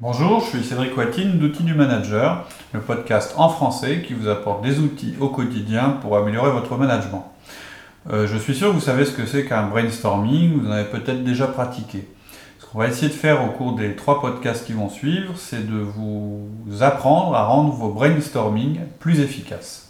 Bonjour, 0.00 0.40
je 0.40 0.46
suis 0.46 0.64
Cédric 0.64 0.96
Watine 0.96 1.38
d'Outils 1.38 1.62
du 1.62 1.72
Manager, 1.72 2.48
le 2.72 2.80
podcast 2.80 3.32
en 3.36 3.48
français 3.48 4.02
qui 4.04 4.12
vous 4.12 4.26
apporte 4.26 4.60
des 4.60 4.80
outils 4.80 5.14
au 5.20 5.28
quotidien 5.28 5.90
pour 6.02 6.16
améliorer 6.16 6.50
votre 6.50 6.76
management. 6.76 7.30
Euh, 8.10 8.26
je 8.26 8.36
suis 8.36 8.56
sûr 8.56 8.70
que 8.70 8.74
vous 8.74 8.80
savez 8.80 9.04
ce 9.04 9.12
que 9.12 9.24
c'est 9.24 9.44
qu'un 9.44 9.68
brainstorming, 9.68 10.58
vous 10.58 10.66
en 10.66 10.72
avez 10.72 10.90
peut-être 10.90 11.22
déjà 11.22 11.46
pratiqué. 11.46 12.08
Ce 12.58 12.66
qu'on 12.66 12.80
va 12.80 12.88
essayer 12.88 13.06
de 13.06 13.12
faire 13.12 13.44
au 13.44 13.52
cours 13.52 13.76
des 13.76 13.94
trois 13.94 14.20
podcasts 14.20 14.66
qui 14.66 14.72
vont 14.72 14.88
suivre, 14.88 15.34
c'est 15.36 15.64
de 15.64 15.78
vous 15.78 16.48
apprendre 16.80 17.36
à 17.36 17.44
rendre 17.44 17.72
vos 17.72 17.90
brainstorming 17.90 18.80
plus 18.98 19.20
efficaces. 19.20 19.83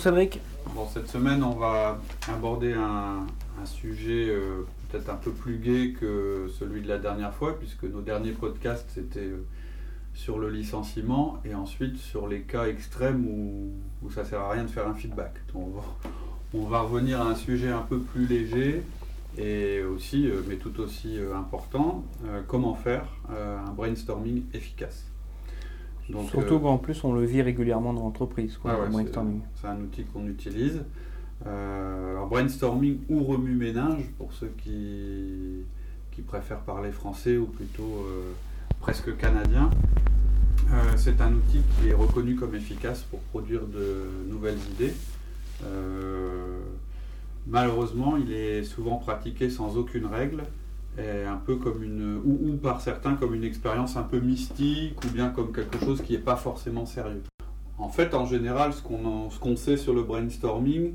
Cédric. 0.00 0.40
Bon, 0.74 0.86
cette 0.92 1.08
semaine, 1.08 1.44
on 1.44 1.54
va 1.54 2.00
aborder 2.28 2.72
un, 2.72 3.26
sujet 3.66 4.28
euh, 4.30 4.62
peut-être 4.88 5.10
un 5.10 5.16
peu 5.16 5.30
plus 5.30 5.58
gai 5.58 5.92
que 5.92 6.48
celui 6.58 6.80
de 6.80 6.88
la 6.88 6.96
dernière 6.96 7.34
fois, 7.34 7.58
puisque 7.58 7.84
nos 7.84 8.00
derniers 8.00 8.32
podcasts, 8.32 8.88
c'était 8.94 9.20
euh, 9.20 9.44
sur 10.14 10.38
le 10.38 10.48
licenciement 10.48 11.42
et 11.44 11.54
ensuite 11.54 11.98
sur 11.98 12.26
les 12.26 12.40
cas 12.40 12.66
extrêmes 12.66 13.26
où, 13.26 14.10
ça 14.10 14.22
ne 14.22 14.26
sert 14.26 14.40
à 14.40 14.50
rien 14.50 14.64
de 14.64 14.70
faire 14.70 14.88
un 14.88 14.94
feedback. 14.94 15.34
Donc, 15.52 15.74
on, 16.54 16.64
va, 16.64 16.80
revenir 16.80 17.20
à 17.20 17.26
un 17.26 17.34
sujet 17.34 17.68
un 17.68 17.82
peu 17.82 17.98
plus 17.98 18.26
léger 18.26 18.82
et 19.36 19.82
aussi, 19.82 20.26
euh, 20.30 20.40
mais 20.48 20.56
tout 20.56 20.80
aussi 20.80 21.18
important, 21.34 22.04
comment 22.48 22.74
faire 22.74 23.04
un 23.28 23.70
brainstorming 23.72 24.44
efficace. 24.54 25.09
Surtout 26.30 26.54
euh, 26.54 26.58
qu'en 26.58 26.78
plus 26.78 27.02
on 27.04 27.12
le 27.12 27.24
vit 27.24 27.42
régulièrement 27.42 27.92
dans 27.92 28.02
l'entreprise, 28.02 28.58
brainstorming. 28.62 29.40
C'est 29.54 29.66
un 29.66 29.80
outil 29.80 30.04
qu'on 30.04 30.26
utilise. 30.26 30.82
Euh, 31.46 32.10
alors 32.12 32.28
brainstorming 32.28 32.98
ou 33.08 33.24
remue-ménage 33.24 34.04
pour 34.18 34.32
ceux 34.32 34.52
qui, 34.62 35.64
qui 36.10 36.22
préfèrent 36.22 36.60
parler 36.60 36.92
français 36.92 37.36
ou 37.36 37.46
plutôt 37.46 38.04
euh, 38.06 38.32
presque 38.80 39.16
canadien. 39.16 39.70
c'est 40.96 41.20
un 41.20 41.32
outil 41.32 41.62
qui 41.80 41.88
est 41.88 41.94
reconnu 41.94 42.34
comme 42.36 42.54
efficace 42.54 43.02
pour 43.10 43.20
produire 43.20 43.66
de 43.66 44.06
nouvelles 44.28 44.58
idées. 44.74 44.94
malheureusement, 47.46 48.16
il 48.16 48.32
est 48.32 48.62
souvent 48.62 48.96
pratiqué 48.96 49.50
sans 49.50 49.76
aucune 49.76 50.06
règle 50.06 50.42
un 50.98 51.36
peu 51.36 51.56
comme 51.56 51.82
une, 51.82 52.20
ou, 52.24 52.56
par 52.56 52.80
certains 52.80 53.14
comme 53.14 53.34
une 53.34 53.44
expérience 53.44 53.96
un 53.96 54.02
peu 54.02 54.20
mystique, 54.20 55.02
ou 55.04 55.08
bien 55.08 55.30
comme 55.30 55.52
quelque 55.52 55.78
chose 55.78 56.02
qui 56.02 56.12
n'est 56.12 56.18
pas 56.18 56.36
forcément 56.36 56.84
sérieux. 56.84 57.22
En 57.78 57.88
fait, 57.88 58.14
en 58.14 58.26
général, 58.26 58.74
ce 58.74 58.82
qu'on 58.82 59.30
qu'on 59.40 59.56
sait 59.56 59.78
sur 59.78 59.94
le 59.94 60.02
brainstorming, 60.02 60.92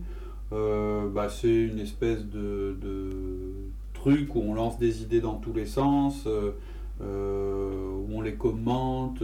euh, 0.53 1.09
bah, 1.09 1.29
c'est 1.29 1.47
une 1.47 1.79
espèce 1.79 2.25
de, 2.25 2.75
truc 3.93 4.35
où 4.35 4.41
on 4.41 4.53
lance 4.53 4.77
des 4.77 5.01
idées 5.01 5.21
dans 5.21 5.35
tous 5.35 5.53
les 5.53 5.65
sens, 5.65 6.25
euh, 6.27 6.51
euh, 7.01 7.91
où 8.07 8.15
on 8.15 8.21
les 8.21 8.35
commente, 8.35 9.23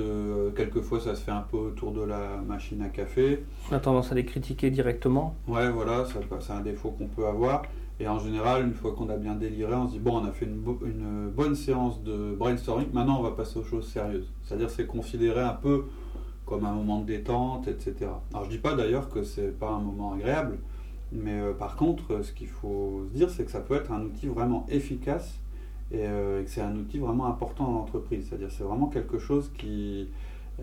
quelquefois 0.56 1.00
ça 1.00 1.16
se 1.16 1.22
fait 1.22 1.32
un 1.32 1.46
peu 1.50 1.58
autour 1.58 1.92
de 1.92 2.02
la 2.02 2.38
machine 2.48 2.82
à 2.82 2.90
café. 2.90 3.44
On 3.72 3.76
a 3.76 3.80
tendance 3.80 4.12
à 4.12 4.16
les 4.16 4.26
critiquer 4.26 4.72
directement. 4.72 5.36
Ouais, 5.48 5.70
voilà, 5.70 6.06
c'est 6.40 6.52
un 6.52 6.62
défaut 6.62 6.90
qu'on 6.90 7.08
peut 7.08 7.28
avoir. 7.28 7.62
Et 8.02 8.08
en 8.08 8.18
général, 8.18 8.66
une 8.66 8.74
fois 8.74 8.94
qu'on 8.94 9.10
a 9.10 9.18
bien 9.18 9.36
déliré, 9.36 9.76
on 9.76 9.88
se 9.88 9.94
dit 9.94 10.00
bon, 10.00 10.18
on 10.18 10.26
a 10.26 10.32
fait 10.32 10.46
une, 10.46 11.30
bonne 11.30 11.54
séance 11.54 12.02
de 12.02 12.34
brainstorming, 12.34 12.88
maintenant 12.94 13.20
on 13.20 13.22
va 13.22 13.30
passer 13.30 13.60
aux 13.60 13.64
choses 13.64 13.88
sérieuses. 13.88 14.28
C'est-à-dire 14.42 14.72
c'est 14.72 14.88
considéré 14.88 15.40
un 15.40 15.54
peu 15.54 15.86
comme 16.48 16.66
un 16.66 16.74
moment 16.74 17.02
de 17.02 17.06
détente, 17.06 17.68
etc. 17.68 18.10
Alors 18.34 18.46
je 18.46 18.50
dis 18.50 18.58
pas 18.58 18.74
d'ailleurs 18.74 19.08
que 19.08 19.22
c'est 19.22 19.56
pas 19.56 19.70
un 19.70 19.82
moment 19.82 20.14
agréable, 20.14 20.58
mais 21.12 21.40
euh, 21.40 21.54
par 21.54 21.76
contre, 21.76 22.24
ce 22.24 22.32
qu'il 22.32 22.48
faut 22.48 23.04
se 23.08 23.16
dire, 23.16 23.30
c'est 23.30 23.46
que 23.46 23.52
ça 23.52 23.60
peut 23.60 23.76
être 23.76 23.92
un 23.92 24.02
outil 24.02 24.26
vraiment 24.26 24.66
efficace 24.68 25.40
et, 25.92 26.00
euh, 26.00 26.44
que 26.44 26.50
c'est 26.50 26.62
un 26.62 26.76
outil 26.76 26.98
vraiment 26.98 27.28
important 27.28 27.66
dans 27.66 27.74
l'entreprise. 27.74 28.30
C'est-à-dire 28.30 28.50
c'est 28.50 28.64
vraiment 28.64 28.88
quelque 28.88 29.20
chose 29.20 29.52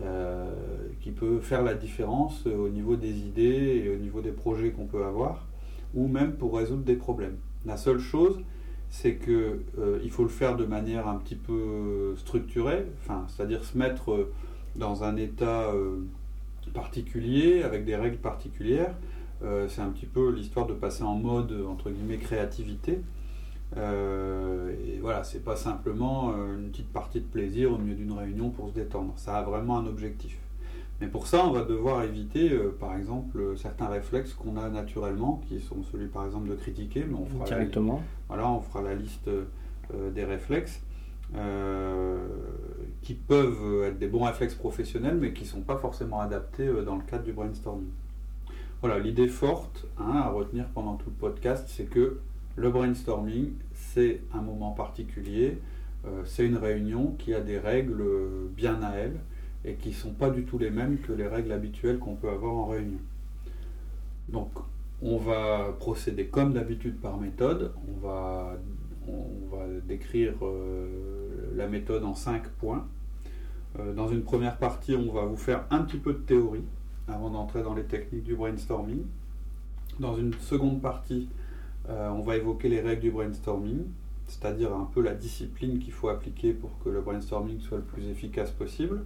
euh, 0.01 0.51
qui 0.99 1.11
peut 1.11 1.39
faire 1.39 1.63
la 1.63 1.73
différence 1.73 2.45
au 2.45 2.67
niveau 2.67 2.97
des 2.97 3.19
idées 3.19 3.81
et 3.85 3.95
au 3.95 3.97
niveau 3.97 4.19
des 4.19 4.33
projets 4.33 4.71
qu'on 4.71 4.87
peut 4.87 5.05
avoir 5.05 5.45
ou 5.93 6.07
même 6.07 6.33
pour 6.33 6.57
résoudre 6.57 6.83
des 6.83 6.95
problèmes. 6.95 7.37
La 7.65 7.77
seule 7.77 7.99
chose, 7.99 8.39
c'est 8.89 9.17
qu'il 9.17 9.33
euh, 9.33 9.99
il 10.03 10.09
faut 10.09 10.23
le 10.23 10.29
faire 10.29 10.55
de 10.55 10.65
manière 10.65 11.07
un 11.07 11.17
petit 11.17 11.35
peu 11.35 12.15
structurée, 12.17 12.87
enfin, 13.01 13.25
c'est-à-dire 13.27 13.63
se 13.63 13.77
mettre 13.77 14.11
euh, 14.11 14.31
dans 14.75 15.03
un 15.03 15.15
état 15.17 15.71
euh, 15.71 15.97
particulier, 16.73 17.63
avec 17.63 17.85
des 17.85 17.95
règles 17.95 18.17
particulières. 18.17 18.93
c'est 19.67 19.81
un 19.81 19.89
petit 19.89 20.05
peu 20.05 20.31
l'histoire 20.31 20.67
de 20.67 20.73
passer 20.73 21.03
en 21.03 21.15
mode, 21.15 21.53
entre 21.67 21.89
guillemets, 21.89 22.17
créativité. 22.17 23.01
et 23.75 24.99
voilà, 25.01 25.23
c'est 25.23 25.43
pas 25.43 25.55
simplement 25.55 26.35
une 26.57 26.69
petite 26.69 26.91
partie 26.93 27.21
de 27.21 27.25
plaisir 27.25 27.71
au 27.73 27.77
milieu 27.79 27.95
d'une 27.95 28.11
réunion 28.11 28.51
pour 28.51 28.69
se 28.69 28.73
détendre. 28.75 29.13
Ça 29.15 29.37
a 29.37 29.41
vraiment 29.41 29.79
un 29.79 29.87
objectif. 29.87 30.37
Mais 31.01 31.07
pour 31.07 31.27
ça, 31.27 31.45
on 31.45 31.51
va 31.51 31.63
devoir 31.63 32.03
éviter, 32.03 32.51
euh, 32.51 32.75
par 32.77 32.97
exemple, 32.97 33.57
certains 33.57 33.87
réflexes 33.87 34.33
qu'on 34.33 34.57
a 34.57 34.69
naturellement, 34.69 35.41
qui 35.47 35.61
sont 35.61 35.81
celui, 35.83 36.07
par 36.07 36.25
exemple, 36.25 36.49
de 36.49 36.55
critiquer, 36.55 37.05
mais 37.07 37.15
on 37.15 37.25
fera 37.25 37.45
directement. 37.45 37.95
La, 38.29 38.35
voilà, 38.35 38.51
on 38.51 38.59
fera 38.59 38.81
la 38.81 38.95
liste 38.95 39.29
euh, 39.29 40.11
des 40.11 40.25
réflexes 40.25 40.81
euh, 41.35 42.27
qui 43.01 43.13
peuvent 43.13 43.83
être 43.85 43.97
des 43.97 44.07
bons 44.07 44.23
réflexes 44.23 44.55
professionnels, 44.55 45.17
mais 45.19 45.31
qui 45.31 45.43
ne 45.43 45.49
sont 45.49 45.61
pas 45.61 45.77
forcément 45.77 46.19
adaptés 46.19 46.69
dans 46.85 46.97
le 46.97 47.03
cadre 47.03 47.23
du 47.23 47.31
brainstorming. 47.31 47.87
Voilà, 48.81 48.99
l'idée 48.99 49.27
forte 49.27 49.85
hein, 49.97 50.15
à 50.15 50.29
retenir 50.29 50.65
pendant 50.73 50.95
tout 50.95 51.09
le 51.09 51.15
podcast, 51.15 51.65
c'est 51.69 51.85
que 51.85 52.19
le 52.55 52.69
brainstorming, 52.71 53.51
c'est 53.73 54.21
un 54.33 54.41
moment 54.41 54.71
particulier, 54.71 55.59
c'est 56.25 56.45
une 56.45 56.55
réunion 56.57 57.13
qui 57.19 57.33
a 57.33 57.41
des 57.41 57.59
règles 57.59 58.03
bien 58.55 58.81
à 58.81 58.93
elle 58.93 59.19
et 59.65 59.75
qui 59.75 59.89
ne 59.89 59.93
sont 59.93 60.13
pas 60.13 60.29
du 60.29 60.43
tout 60.43 60.57
les 60.57 60.69
mêmes 60.69 60.99
que 60.99 61.11
les 61.11 61.27
règles 61.27 61.51
habituelles 61.51 61.99
qu'on 61.99 62.15
peut 62.15 62.29
avoir 62.29 62.53
en 62.53 62.67
réunion. 62.67 62.99
Donc 64.29 64.51
on 65.01 65.17
va 65.17 65.75
procéder 65.79 66.27
comme 66.27 66.53
d'habitude 66.53 66.99
par 66.99 67.17
méthode, 67.17 67.73
on 67.87 68.05
va, 68.05 68.57
on 69.07 69.55
va 69.55 69.65
décrire 69.87 70.33
euh, 70.41 71.51
la 71.55 71.67
méthode 71.67 72.03
en 72.03 72.13
cinq 72.13 72.47
points. 72.49 72.87
Euh, 73.77 73.93
dans 73.93 74.07
une 74.07 74.23
première 74.23 74.57
partie, 74.57 74.95
on 74.95 75.11
va 75.11 75.25
vous 75.25 75.37
faire 75.37 75.65
un 75.69 75.79
petit 75.83 75.97
peu 75.97 76.13
de 76.13 76.19
théorie 76.19 76.65
avant 77.07 77.29
d'entrer 77.29 77.63
dans 77.63 77.73
les 77.73 77.85
techniques 77.85 78.23
du 78.23 78.35
brainstorming. 78.35 79.03
Dans 79.99 80.15
une 80.15 80.33
seconde 80.33 80.81
partie, 80.81 81.29
euh, 81.89 82.09
on 82.09 82.21
va 82.21 82.37
évoquer 82.37 82.69
les 82.69 82.81
règles 82.81 83.01
du 83.01 83.11
brainstorming, 83.11 83.85
c'est-à-dire 84.27 84.73
un 84.73 84.89
peu 84.93 85.01
la 85.01 85.15
discipline 85.15 85.79
qu'il 85.79 85.93
faut 85.93 86.09
appliquer 86.09 86.53
pour 86.53 86.77
que 86.83 86.89
le 86.89 87.01
brainstorming 87.01 87.59
soit 87.59 87.77
le 87.77 87.83
plus 87.83 88.07
efficace 88.09 88.51
possible. 88.51 89.03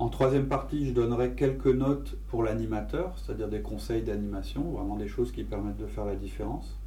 En 0.00 0.08
troisième 0.08 0.48
partie, 0.48 0.86
je 0.86 0.94
donnerai 0.94 1.32
quelques 1.32 1.66
notes 1.66 2.16
pour 2.28 2.42
l'animateur, 2.42 3.12
c'est-à-dire 3.18 3.48
des 3.48 3.60
conseils 3.60 4.00
d'animation, 4.00 4.62
vraiment 4.62 4.96
des 4.96 5.08
choses 5.08 5.30
qui 5.30 5.44
permettent 5.44 5.76
de 5.76 5.86
faire 5.86 6.06
la 6.06 6.16
différence. 6.16 6.78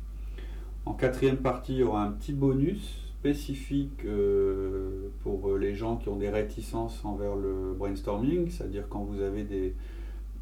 En 0.88 0.94
quatrième 0.94 1.38
partie, 1.38 1.74
il 1.74 1.80
y 1.82 1.84
aura 1.84 2.04
un 2.04 2.12
petit 2.12 2.34
bonus 2.34 3.14
spécifique 3.20 4.04
euh, 4.06 5.10
pour 5.22 5.56
les 5.60 5.76
gens 5.76 5.98
qui 5.98 6.10
ont 6.10 6.16
des 6.16 6.32
réticences 6.32 7.06
envers 7.06 7.36
le 7.36 7.76
brainstorming, 7.78 8.50
c'est-à-dire 8.50 8.86
quand 8.90 9.04
vous 9.04 9.22
avez 9.22 9.44
des, 9.44 9.76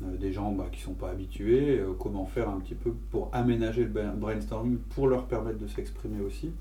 euh, 0.03 0.31
gens 0.31 0.53
bah, 0.53 0.69
qui 0.71 0.79
ne 0.79 0.85
sont 0.85 0.93
pas 0.93 1.09
habitués, 1.09 1.77
euh, 1.77 1.91
comment 1.99 2.25
faire 2.25 2.47
un 2.47 2.61
petit 2.61 2.75
peu 2.75 2.93
pour 3.11 3.27
aménager 3.33 3.83
le 3.83 4.11
brainstorming 4.15 4.77
pour 4.95 5.09
leur 5.09 5.25
permettre 5.25 5.59
de 5.59 5.67
s'exprimer 5.67 6.21
aussi. 6.21 6.51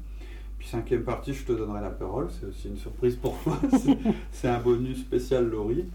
Puis 0.60 0.68
cinquième 0.68 1.04
partie, 1.04 1.32
je 1.32 1.42
te 1.42 1.52
donnerai 1.52 1.80
la 1.80 1.88
parole, 1.88 2.28
c'est 2.30 2.46
aussi 2.46 2.68
une 2.68 2.76
surprise 2.76 3.16
pour 3.16 3.34
toi, 3.42 3.58
c'est 4.30 4.46
un 4.46 4.60
bonus 4.60 5.00
spécial 5.00 5.48
Laurie. 5.48 5.86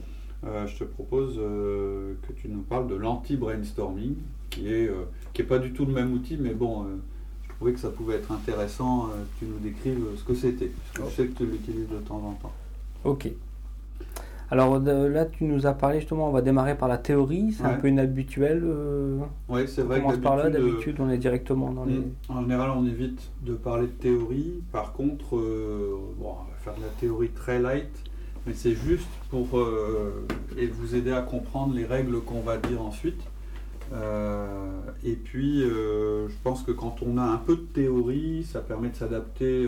Euh, 0.43 0.65
je 0.65 0.79
te 0.79 0.83
propose 0.85 1.35
euh, 1.37 2.15
que 2.27 2.33
tu 2.33 2.49
nous 2.49 2.61
parles 2.61 2.87
de 2.87 2.95
l'anti-brainstorming, 2.95 4.15
qui 4.49 4.73
est, 4.73 4.87
euh, 4.87 5.05
qui 5.33 5.43
est 5.43 5.45
pas 5.45 5.59
du 5.59 5.71
tout 5.71 5.85
le 5.85 5.93
même 5.93 6.11
outil, 6.13 6.37
mais 6.41 6.55
bon, 6.55 6.87
je 7.43 7.53
trouvais 7.53 7.73
que 7.73 7.79
ça 7.79 7.91
pouvait 7.91 8.15
être 8.15 8.31
intéressant 8.31 9.09
que 9.09 9.45
tu 9.45 9.45
nous 9.45 9.59
décrives 9.59 10.03
ce 10.17 10.23
que 10.23 10.33
c'était, 10.33 10.71
parce 10.71 10.97
que 10.97 11.11
je 11.11 11.15
sais 11.15 11.27
que 11.27 11.37
tu 11.37 11.45
l'utilises 11.45 11.87
de 11.87 11.99
temps 11.99 12.23
en 12.25 12.33
temps. 12.33 12.53
Ok. 13.03 13.29
Alors 14.51 14.79
là, 14.79 15.25
tu 15.25 15.43
nous 15.45 15.65
as 15.65 15.73
parlé 15.73 15.99
justement, 15.99 16.29
on 16.29 16.31
va 16.31 16.41
démarrer 16.41 16.77
par 16.77 16.87
la 16.87 16.97
théorie, 16.97 17.53
c'est 17.53 17.63
un 17.63 17.73
peu 17.73 17.87
inhabituel. 17.87 18.61
Euh, 18.63 19.19
oui, 19.49 19.61
c'est 19.67 19.81
vrai. 19.81 19.97
On 19.97 20.07
commence 20.07 20.21
par 20.21 20.37
là, 20.37 20.49
d'habitude, 20.49 20.97
on 20.99 21.09
est 21.09 21.17
directement 21.17 21.71
dans 21.71 21.85
les. 21.85 22.01
En 22.29 22.41
général, 22.41 22.71
on 22.75 22.85
évite 22.85 23.31
de 23.43 23.53
parler 23.53 23.87
de 23.87 23.91
théorie. 23.93 24.61
Par 24.71 24.93
contre, 24.93 25.35
euh, 25.35 25.97
bon, 26.19 26.29
on 26.29 26.51
va 26.51 26.57
faire 26.63 26.75
de 26.75 26.81
la 26.81 26.89
théorie 26.99 27.29
très 27.29 27.59
light, 27.59 27.89
mais 28.45 28.53
c'est 28.53 28.75
juste 28.75 29.09
pour 29.31 29.57
euh, 29.57 30.27
vous 30.73 30.95
aider 30.95 31.11
à 31.11 31.21
comprendre 31.21 31.73
les 31.73 31.85
règles 31.85 32.21
qu'on 32.21 32.41
va 32.41 32.57
dire 32.57 32.81
ensuite. 32.81 33.21
et 35.03 35.15
puis, 35.15 35.61
je 35.61 36.37
pense 36.43 36.61
que 36.61 36.71
quand 36.71 36.97
on 37.01 37.17
a 37.17 37.23
un 37.23 37.37
peu 37.37 37.55
de 37.55 37.65
théorie, 37.73 38.43
ça 38.43 38.59
permet 38.59 38.89
de 38.89 38.95
s'adapter 38.95 39.67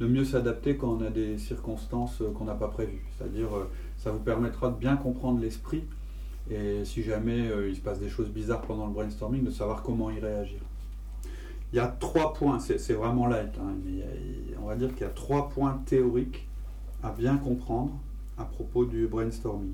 de 0.00 0.06
mieux 0.08 0.24
s'adapter 0.24 0.76
quand 0.76 0.98
on 0.98 1.04
a 1.04 1.10
des 1.10 1.38
circonstances 1.38 2.22
qu'on 2.36 2.44
n'a 2.44 2.54
pas 2.54 2.68
prévues. 2.68 3.04
C'est-à-dire, 3.16 3.48
ça 4.02 4.10
vous 4.10 4.18
permettra 4.18 4.68
de 4.70 4.76
bien 4.76 4.96
comprendre 4.96 5.40
l'esprit 5.40 5.84
et 6.50 6.84
si 6.84 7.04
jamais 7.04 7.48
il 7.68 7.76
se 7.76 7.80
passe 7.80 8.00
des 8.00 8.08
choses 8.08 8.30
bizarres 8.30 8.62
pendant 8.62 8.86
le 8.86 8.92
brainstorming, 8.92 9.44
de 9.44 9.50
savoir 9.50 9.82
comment 9.84 10.10
y 10.10 10.18
réagir. 10.18 10.58
Il 11.72 11.76
y 11.76 11.78
a 11.78 11.86
trois 11.86 12.32
points, 12.32 12.58
c'est 12.58 12.92
vraiment 12.94 13.28
light, 13.28 13.56
hein, 13.58 13.74
mais 13.84 14.04
on 14.60 14.66
va 14.66 14.74
dire 14.74 14.90
qu'il 14.92 15.02
y 15.02 15.04
a 15.04 15.12
trois 15.12 15.48
points 15.48 15.80
théoriques 15.86 16.48
à 17.02 17.12
bien 17.12 17.36
comprendre 17.36 17.92
à 18.36 18.44
propos 18.44 18.84
du 18.84 19.06
brainstorming. 19.06 19.72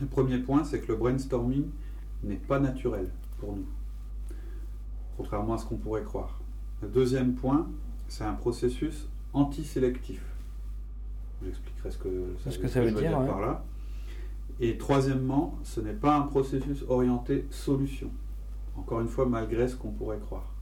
Le 0.00 0.06
premier 0.06 0.38
point, 0.38 0.62
c'est 0.62 0.80
que 0.80 0.92
le 0.92 0.96
brainstorming 0.96 1.66
n'est 2.22 2.36
pas 2.36 2.60
naturel 2.60 3.10
pour 3.38 3.56
nous, 3.56 3.66
contrairement 5.16 5.54
à 5.54 5.58
ce 5.58 5.66
qu'on 5.66 5.76
pourrait 5.76 6.04
croire. 6.04 6.40
Le 6.82 6.88
deuxième 6.88 7.34
point, 7.34 7.68
c'est 8.06 8.24
un 8.24 8.34
processus 8.34 9.08
anti-sélectif. 9.32 10.22
J'expliquerai 11.42 11.90
ce 11.90 11.98
que 11.98 12.08
ça, 12.42 12.50
ce 12.50 12.58
que 12.58 12.68
ça 12.68 12.80
veut 12.80 12.92
dire, 12.92 13.10
par 13.10 13.40
là. 13.40 13.64
Et 14.60 14.78
troisièmement, 14.78 15.58
ce 15.64 15.80
n'est 15.80 15.92
pas 15.92 16.16
un 16.16 16.22
processus 16.22 16.84
orienté 16.88 17.46
solution. 17.50 18.10
Encore 18.76 19.00
une 19.00 19.08
fois, 19.08 19.26
malgré 19.26 19.68
ce 19.68 19.76
qu'on 19.76 19.90
pourrait 19.90 20.18
croire. 20.18 20.54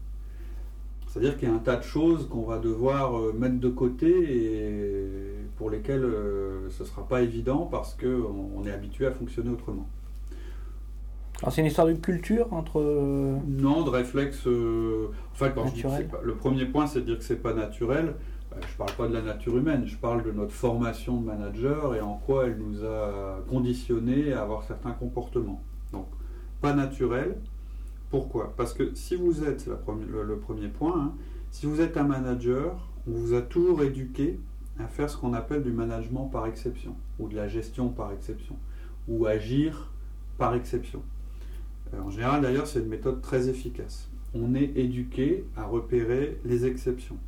C'est-à-dire 1.12 1.36
qu'il 1.36 1.46
y 1.46 1.52
a 1.52 1.54
un 1.54 1.58
tas 1.58 1.76
de 1.76 1.82
choses 1.82 2.26
qu'on 2.26 2.44
va 2.44 2.58
devoir 2.58 3.19
euh, 3.19 3.34
mettre 3.38 3.60
de 3.60 3.69
côté 3.69 4.08
et 4.08 5.08
pour 5.58 5.69
lesquelles 5.69 6.04
euh, 6.04 6.70
ce 6.70 6.84
ne 6.84 6.88
sera 6.88 7.06
pas 7.06 7.20
évident 7.20 7.68
parce 7.70 7.94
qu'on 7.94 8.64
est 8.64 8.70
habitué 8.70 9.06
à 9.06 9.10
fonctionner 9.10 9.50
autrement. 9.50 9.86
Alors 11.42 11.52
c'est 11.52 11.60
une 11.60 11.66
histoire 11.66 11.86
de 11.86 11.92
culture 11.92 12.50
entre... 12.54 12.80
Euh, 12.80 13.36
non, 13.46 13.82
de 13.82 13.90
réflexe... 13.90 14.48
enfin, 15.32 15.50
quand 15.50 15.66
je 15.66 15.75
dis 15.75 15.84
le 16.22 16.34
premier 16.34 16.64
point, 16.64 16.86
c'est 16.86 17.00
de 17.00 17.04
dire 17.04 17.18
que 17.18 17.25
c'est 17.25 17.42
pas 17.42 17.52
naturel. 17.52 18.14
Je 18.60 18.72
ne 18.72 18.76
parle 18.76 18.96
pas 18.96 19.08
de 19.08 19.14
la 19.14 19.22
nature 19.22 19.56
humaine, 19.56 19.87
je 19.87 19.96
parle 19.96 20.22
de 20.25 20.32
notre 20.32 20.52
formation 20.52 21.20
de 21.20 21.26
manager 21.26 21.94
et 21.94 22.00
en 22.00 22.14
quoi 22.14 22.46
elle 22.46 22.58
nous 22.58 22.84
a 22.84 23.43
conditionnés 23.49 24.32
à 24.32 24.43
avoir 24.43 24.62
certains 24.64 24.93
comportements. 24.93 25.62
Donc, 25.93 26.06
pas 26.60 26.72
naturel, 26.75 27.37
pourquoi? 28.10 28.52
Parce 28.56 28.75
que 28.75 28.94
si 28.94 29.16
vous 29.16 29.43
êtes, 29.44 29.66
le, 29.66 30.37
premier 30.37 30.69
point, 30.69 31.00
hein, 31.00 31.12
si 31.50 31.66
vous 31.66 31.81
êtes 31.81 31.96
un 31.96 32.04
manager, 32.04 32.88
on 33.08 33.12
vous 33.12 33.34
a 33.34 33.40
toujours 33.40 33.82
éduqué 33.82 34.38
à 34.78 34.87
faire 34.87 35.08
ce 35.08 35.16
qu'on 35.16 35.32
appelle 35.32 35.62
du 35.62 35.72
management 35.72 36.26
par 36.26 36.46
exception, 36.46 36.94
ou 37.19 37.28
de 37.28 37.37
la 37.37 37.49
gestion 37.49 37.88
par 37.88 38.12
exception, 38.12 38.56
ou 39.08 39.26
agir 39.26 39.93
par 40.38 40.54
exception. 40.54 41.02
Euh, 41.94 42.00
en 42.02 42.10
général, 42.10 42.43
d'ailleurs, 42.43 42.66
c'est 42.66 42.81
une 42.81 42.88
méthode 42.88 43.20
très 43.22 43.49
efficace. 43.49 44.10
On 44.34 44.54
est 44.54 44.76
éduqué 44.76 45.44
à 45.56 45.64
repérer 45.64 46.38
les 46.44 46.66
exceptions, 46.66 47.19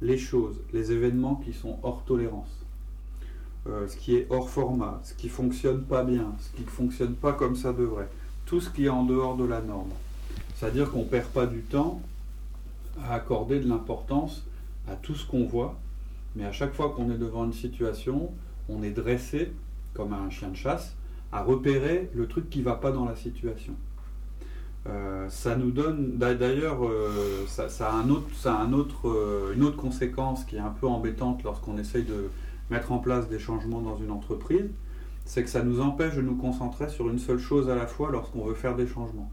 les 0.00 0.18
choses, 0.18 0.56
les 0.72 0.92
événements 0.92 1.36
qui 1.36 1.52
sont 1.52 1.78
hors 1.82 2.04
tolérance, 2.04 2.64
euh, 3.66 3.88
ce 3.88 3.96
qui 3.96 4.16
est 4.16 4.26
hors 4.30 4.50
format, 4.50 5.00
ce 5.04 5.14
qui 5.14 5.28
fonctionne 5.28 5.82
pas 5.82 6.04
bien, 6.04 6.34
ce 6.38 6.56
qui 6.56 6.62
ne 6.62 6.70
fonctionne 6.70 7.14
pas 7.14 7.32
comme 7.32 7.56
ça 7.56 7.72
devrait, 7.72 8.08
tout 8.44 8.60
ce 8.60 8.70
qui 8.70 8.86
est 8.86 8.90
en 8.90 9.04
dehors 9.04 9.36
de 9.36 9.44
la 9.44 9.60
norme. 9.60 9.90
C'est-à-dire 10.54 10.90
qu'on 10.90 11.00
ne 11.00 11.04
perd 11.04 11.28
pas 11.28 11.46
du 11.46 11.60
temps 11.60 12.00
à 13.02 13.14
accorder 13.14 13.60
de 13.60 13.68
l'importance 13.68 14.44
à 14.88 14.94
tout 14.94 15.14
ce 15.14 15.26
qu'on 15.26 15.44
voit, 15.44 15.76
mais 16.34 16.44
à 16.44 16.52
chaque 16.52 16.74
fois 16.74 16.90
qu'on 16.90 17.10
est 17.10 17.18
devant 17.18 17.44
une 17.44 17.52
situation, 17.52 18.30
on 18.68 18.82
est 18.82 18.90
dressé, 18.90 19.52
comme 19.94 20.12
un 20.12 20.30
chien 20.30 20.48
de 20.48 20.56
chasse, 20.56 20.94
à 21.32 21.42
repérer 21.42 22.10
le 22.14 22.26
truc 22.28 22.48
qui 22.50 22.60
ne 22.60 22.64
va 22.64 22.74
pas 22.74 22.92
dans 22.92 23.04
la 23.04 23.16
situation. 23.16 23.74
Euh, 24.88 25.28
ça 25.28 25.56
nous 25.56 25.70
donne, 25.70 26.16
d'ailleurs, 26.16 26.86
euh, 26.86 27.44
ça, 27.46 27.66
a, 27.88 27.92
un 27.92 28.08
autre, 28.08 28.28
ça 28.34 28.56
un 28.56 28.72
autre, 28.72 29.08
euh, 29.08 29.54
une 29.54 29.64
autre 29.64 29.76
conséquence 29.76 30.44
qui 30.44 30.56
est 30.56 30.60
un 30.60 30.70
peu 30.70 30.86
embêtante 30.86 31.42
lorsqu'on 31.42 31.76
essaye 31.78 32.04
de 32.04 32.30
mettre 32.70 32.92
en 32.92 32.98
place 32.98 33.28
des 33.28 33.38
changements 33.38 33.80
dans 33.80 33.96
une 33.96 34.10
entreprise, 34.10 34.70
c'est 35.24 35.42
que 35.42 35.50
ça 35.50 35.64
nous 35.64 35.80
empêche 35.80 36.14
de 36.14 36.22
nous 36.22 36.36
concentrer 36.36 36.88
sur 36.88 37.08
une 37.10 37.18
seule 37.18 37.38
chose 37.38 37.68
à 37.68 37.74
la 37.74 37.86
fois 37.86 38.10
lorsqu'on 38.12 38.44
veut 38.44 38.54
faire 38.54 38.76
des 38.76 38.86
changements. 38.86 39.30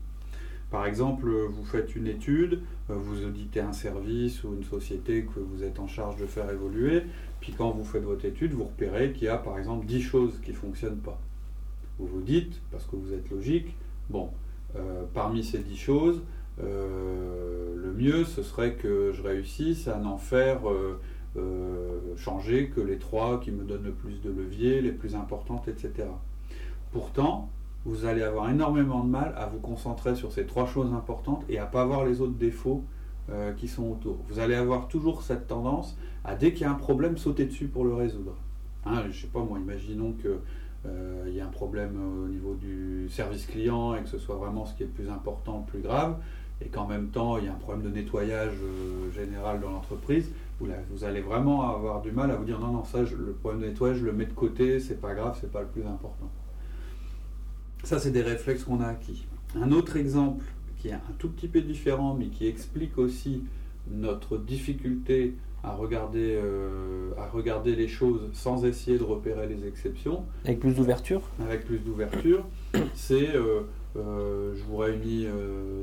Par 0.72 0.88
exemple, 0.88 1.30
vous 1.30 1.66
faites 1.66 1.96
une 1.96 2.08
étude, 2.08 2.62
vous 2.90 3.24
auditez 3.24 3.60
un 3.60 3.74
service 3.74 4.44
ou 4.44 4.56
une 4.56 4.64
société 4.64 5.24
que 5.24 5.40
vous 5.40 5.64
êtes 5.64 5.80
en 5.80 5.88
charge 5.88 6.16
de 6.16 6.26
faire 6.26 6.50
évoluer, 6.50 7.04
puis 7.42 7.54
quand 7.56 7.70
vous 7.70 7.84
faites 7.84 8.04
votre 8.04 8.26
étude, 8.26 8.54
vous 8.54 8.64
repérez 8.64 9.12
qu'il 9.12 9.26
y 9.26 9.28
a 9.28 9.38
par 9.38 9.60
exemple 9.60 9.86
10 9.86 10.02
choses 10.02 10.40
qui 10.44 10.50
ne 10.50 10.56
fonctionnent 10.56 10.98
pas. 10.98 11.20
Vous 12.00 12.08
vous 12.08 12.22
dites, 12.22 12.60
parce 12.72 12.86
que 12.86 12.96
vous 12.96 13.14
êtes 13.14 13.30
logique, 13.30 13.76
bon, 14.10 14.32
parmi 15.14 15.44
ces 15.44 15.60
10 15.60 15.78
choses, 15.78 16.24
euh, 16.62 17.76
le 17.76 17.94
mieux 17.94 18.26
ce 18.26 18.44
serait 18.44 18.74
que 18.74 19.12
je 19.14 19.22
réussisse 19.22 19.88
à 19.88 19.98
n'en 19.98 20.18
faire 20.18 20.62
changer 22.16 22.70
que 22.70 22.80
les 22.80 23.00
trois 23.00 23.40
qui 23.40 23.52
me 23.52 23.64
donnent 23.64 23.86
le 23.86 23.92
plus 23.92 24.22
de 24.22 24.30
levier, 24.30 24.82
les 24.82 24.92
plus 24.92 25.16
importantes, 25.16 25.68
etc. 25.68 26.08
Pourtant, 26.92 27.50
vous 27.86 28.06
allez 28.06 28.24
avoir 28.24 28.50
énormément 28.50 29.04
de 29.04 29.10
mal 29.10 29.34
à 29.38 29.48
vous 29.48 29.60
concentrer 29.60 30.16
sur 30.16 30.32
ces 30.32 30.46
trois 30.46 30.66
choses 30.66 30.94
importantes 30.94 31.44
et 31.50 31.58
à 31.58 31.66
pas 31.66 31.86
voir 31.86 32.06
les 32.06 32.22
autres 32.22 32.38
défauts 32.38 32.84
euh, 33.30 33.52
qui 33.54 33.68
sont 33.68 33.90
autour. 33.90 34.18
Vous 34.30 34.40
allez 34.40 34.56
avoir 34.56 34.88
toujours 34.88 35.22
cette 35.24 35.48
tendance 35.48 35.98
à, 36.24 36.36
dès 36.36 36.54
qu'il 36.54 36.62
y 36.62 36.66
a 36.66 36.72
un 36.72 36.76
problème, 36.76 37.18
sauter 37.18 37.46
dessus 37.46 37.68
pour 37.68 37.84
le 37.84 37.94
résoudre. 37.94 38.36
Hein, 38.86 39.04
je 39.12 39.22
sais 39.22 39.28
pas, 39.28 39.44
moi, 39.44 39.60
imaginons 39.60 40.14
qu'il 40.14 40.32
euh, 40.86 41.30
y 41.34 41.40
a 41.40 41.46
un 41.46 41.50
problème 41.50 41.98
au 42.24 42.28
niveau 42.28 42.56
du 42.56 43.08
service 43.10 43.46
client 43.46 43.96
et 43.96 44.02
que 44.02 44.10
ce 44.10 44.18
soit 44.18 44.36
vraiment 44.36 44.66
ce 44.66 44.76
qui 44.76 44.84
est 44.84 44.88
le 44.88 44.92
plus 44.92 45.10
important, 45.10 45.64
le 45.66 45.72
plus 45.72 45.82
grave, 45.82 46.18
et 46.62 46.68
qu'en 46.68 46.88
même 46.88 47.08
temps, 47.08 47.38
il 47.38 47.46
y 47.46 47.48
a 47.48 47.52
un 47.52 47.58
problème 47.58 47.84
de 47.84 47.90
nettoyage 47.90 48.54
euh, 48.62 49.12
général 49.12 49.60
dans 49.60 49.72
l'entreprise, 49.72 50.32
vous, 50.60 50.68
vous, 50.92 51.04
allez 51.04 51.22
vraiment 51.22 51.76
avoir 51.76 52.02
du 52.02 52.12
mal 52.12 52.32
à 52.32 52.36
vous 52.36 52.46
dire 52.46 52.60
non, 52.60 52.72
non, 52.72 52.84
ça, 52.84 53.02
le 53.02 53.34
problème 53.34 53.62
de 53.62 53.68
nettoyage, 53.68 53.98
je 53.98 54.06
le 54.06 54.14
mets 54.14 54.26
de 54.26 54.34
côté, 54.34 54.80
c'est 54.80 55.02
pas 55.02 55.14
grave, 55.14 55.38
c'est 55.40 55.52
pas 55.52 55.62
le 55.62 55.68
plus 55.68 55.86
important. 55.86 56.30
Ça, 57.84 58.00
c'est 58.00 58.12
des 58.12 58.22
réflexes 58.22 58.64
qu'on 58.64 58.80
a 58.80 58.88
acquis. 58.88 59.26
Un 59.56 59.72
autre 59.72 59.98
exemple 59.98 60.46
qui 60.78 60.90
est 60.90 60.94
un 60.94 61.02
tout 61.18 61.30
petit 61.30 61.48
peu 61.48 61.62
différent, 61.62 62.14
mais 62.14 62.28
qui 62.28 62.48
explique 62.48 62.98
aussi 62.98 63.44
notre 63.90 64.38
difficulté 64.38 65.36
à 65.64 65.72
regarder, 65.72 66.38
euh, 66.44 67.12
à 67.18 67.28
regarder 67.28 67.76
les 67.76 67.88
choses 67.88 68.30
sans 68.34 68.66
essayer 68.66 68.98
de 68.98 69.04
repérer 69.04 69.48
les 69.48 69.66
exceptions. 69.66 70.26
Avec 70.44 70.60
plus 70.60 70.76
d'ouverture 70.76 71.22
Avec 71.40 71.66
plus 71.66 71.80
d'ouverture. 71.80 72.46
C'est, 72.94 73.34
euh, 73.36 73.62
euh, 73.96 74.54
je 74.56 74.64
vous 74.64 74.78
réunis 74.78 75.28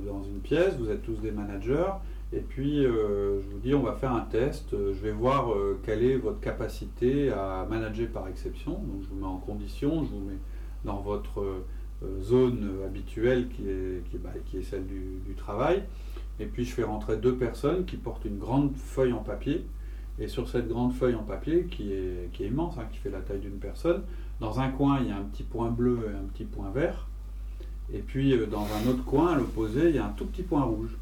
dans 0.06 0.22
une 0.22 0.40
pièce, 0.40 0.76
vous 0.78 0.90
êtes 0.90 1.02
tous 1.02 1.16
des 1.16 1.30
managers, 1.30 1.92
et 2.32 2.40
puis 2.40 2.82
je 2.82 3.50
vous 3.50 3.58
dis, 3.58 3.74
on 3.74 3.82
va 3.82 3.94
faire 3.94 4.12
un 4.12 4.20
test, 4.20 4.70
je 4.72 5.00
vais 5.00 5.12
voir 5.12 5.54
quelle 5.82 6.04
est 6.04 6.16
votre 6.16 6.40
capacité 6.40 7.30
à 7.30 7.66
manager 7.68 8.08
par 8.08 8.28
exception. 8.28 8.72
Donc 8.72 9.02
je 9.02 9.08
vous 9.08 9.16
mets 9.16 9.26
en 9.26 9.38
condition, 9.38 10.04
je 10.04 10.10
vous 10.10 10.20
mets 10.20 10.38
dans 10.84 11.00
votre 11.00 11.62
zone 12.20 12.70
habituelle 12.84 13.48
qui 13.48 13.68
est, 13.68 14.02
qui, 14.10 14.18
bah, 14.18 14.30
qui 14.46 14.58
est 14.58 14.62
celle 14.62 14.86
du, 14.86 15.34
travail. 15.36 15.82
Et 16.38 16.46
puis 16.46 16.64
je 16.64 16.72
fais 16.72 16.84
rentrer 16.84 17.16
deux 17.16 17.36
personnes 17.36 17.84
qui 17.84 17.96
portent 17.96 18.24
une 18.24 18.38
grande 18.38 18.74
feuille 18.76 19.12
en 19.12 19.22
papier. 19.22 19.66
Et 20.20 20.28
sur 20.28 20.48
cette 20.48 20.68
grande 20.68 20.92
feuille 20.92 21.14
en 21.14 21.22
papier, 21.22 21.64
qui 21.70 21.92
est, 21.92 22.40
immense, 22.40 22.76
hein, 22.78 22.84
qui 22.92 22.98
fait 22.98 23.10
la 23.10 23.20
taille 23.20 23.40
d'une 23.40 23.58
personne, 23.58 24.02
dans 24.38 24.60
un 24.60 24.68
coin, 24.68 25.00
il 25.00 25.08
y 25.08 25.10
a 25.10 25.16
un 25.16 25.22
petit 25.22 25.42
point 25.42 25.70
bleu 25.70 25.98
et 26.10 26.14
un 26.14 26.28
petit 26.32 26.44
point 26.44 26.70
vert. 26.70 27.06
Et 27.92 27.98
puis 27.98 28.32
euh, 28.34 28.46
dans 28.46 28.64
un 28.64 28.90
autre 28.90 29.04
coin, 29.04 29.32
à 29.32 29.36
l'opposé, 29.36 29.88
il 29.88 29.96
y 29.96 29.98
a 29.98 30.04
un 30.04 30.10
tout 30.10 30.26
petit 30.26 30.42
point 30.42 30.62
rouge. 30.62 30.96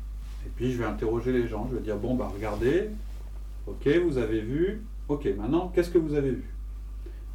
Et 0.47 0.51
puis 0.55 0.73
je 0.73 0.79
vais 0.79 0.87
interroger 0.87 1.33
les 1.33 1.47
gens. 1.47 1.69
Je 1.71 1.77
vais 1.77 1.83
dire, 1.83 1.97
bon, 1.97 2.15
bah 2.15 2.31
regardez, 2.33 2.91
ok, 3.67 3.89
vous 4.07 4.19
avez 4.19 4.41
vu, 4.41 4.83
ok, 5.09 5.29
maintenant, 5.37 5.71
qu'est-ce 5.75 5.91
que 5.91 5.99
vous 5.99 6.15
avez 6.15 6.31
vu? 6.31 6.55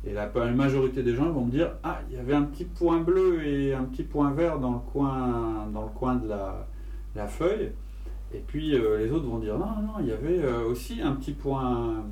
Et 0.06 0.14
la, 0.14 0.28
majorité 0.52 1.02
des 1.02 1.16
gens 1.16 1.32
vont 1.32 1.46
me 1.46 1.52
dire 1.52 1.72
Ah, 1.82 2.02
il 2.10 2.18
y 2.18 2.20
avait 2.20 2.34
un 2.34 2.44
petit 2.44 2.66
point 2.66 3.00
bleu 3.00 3.46
et 3.46 3.74
un 3.74 3.84
petit 3.84 4.04
point 4.04 4.32
vert 4.32 4.60
dans 4.60 4.74
le 4.74 4.80
coin, 4.80 5.68
dans 5.74 5.84
le 5.84 5.90
coin 5.90 6.16
de 6.16 6.28
la, 6.28 7.28
feuille. 7.28 7.72
Et 8.34 8.42
puis 8.46 8.76
euh, 8.76 8.98
les 8.98 9.12
autres 9.12 9.26
vont 9.26 9.40
dire 9.40 9.58
Non, 9.58 9.82
non, 9.82 9.94
il 10.00 10.08
y 10.08 10.12
avait 10.12 10.40
euh, 10.40 10.68
aussi 10.68 11.02
un 11.02 11.14
petit 11.14 11.34
point 11.34 12.04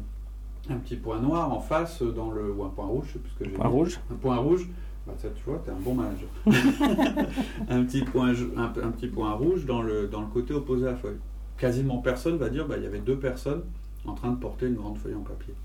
un 0.69 0.77
petit 0.77 0.95
point 0.95 1.19
noir 1.19 1.51
en 1.51 1.59
face 1.59 2.03
dans 2.03 2.29
le 2.29 2.51
ou 2.51 2.63
un 2.63 2.69
point 2.69 2.85
rouge, 2.85 3.05
je 3.07 3.13
sais 3.13 3.19
plus 3.19 3.31
ce 3.31 3.37
que 3.39 3.45
j'ai 3.45 3.51
Point 3.51 3.67
rouge. 3.67 3.99
Un 4.11 4.15
point 4.15 4.37
rouge. 4.37 4.69
Bah, 5.07 5.13
ça, 5.17 5.29
tu 5.29 5.43
vois, 5.45 5.59
tu 5.63 5.71
es 5.71 5.73
un 5.73 5.79
bon 5.79 5.95
manager. 5.95 6.29
un, 7.69 7.83
petit 7.83 8.03
point, 8.03 8.33
un, 8.55 8.67
petit 8.67 9.07
point 9.07 9.33
rouge 9.33 9.65
dans 9.65 9.81
le, 9.81 10.07
dans 10.07 10.21
le 10.21 10.27
côté 10.27 10.53
opposé 10.53 10.87
à 10.87 10.91
la 10.91 10.97
feuille. 10.97 11.17
Quasiment 11.57 11.97
personne 11.97 12.37
va 12.37 12.49
dire 12.49 12.67
bah, 12.67 12.75
il 12.77 12.83
y 12.83 12.87
avait 12.87 12.99
deux 12.99 13.17
personnes 13.17 13.63
en 14.05 14.13
train 14.13 14.29
de 14.29 14.37
porter 14.37 14.67
une 14.67 14.75
grande 14.75 14.97
feuille 14.97 15.15
en 15.15 15.21
papier. 15.21 15.55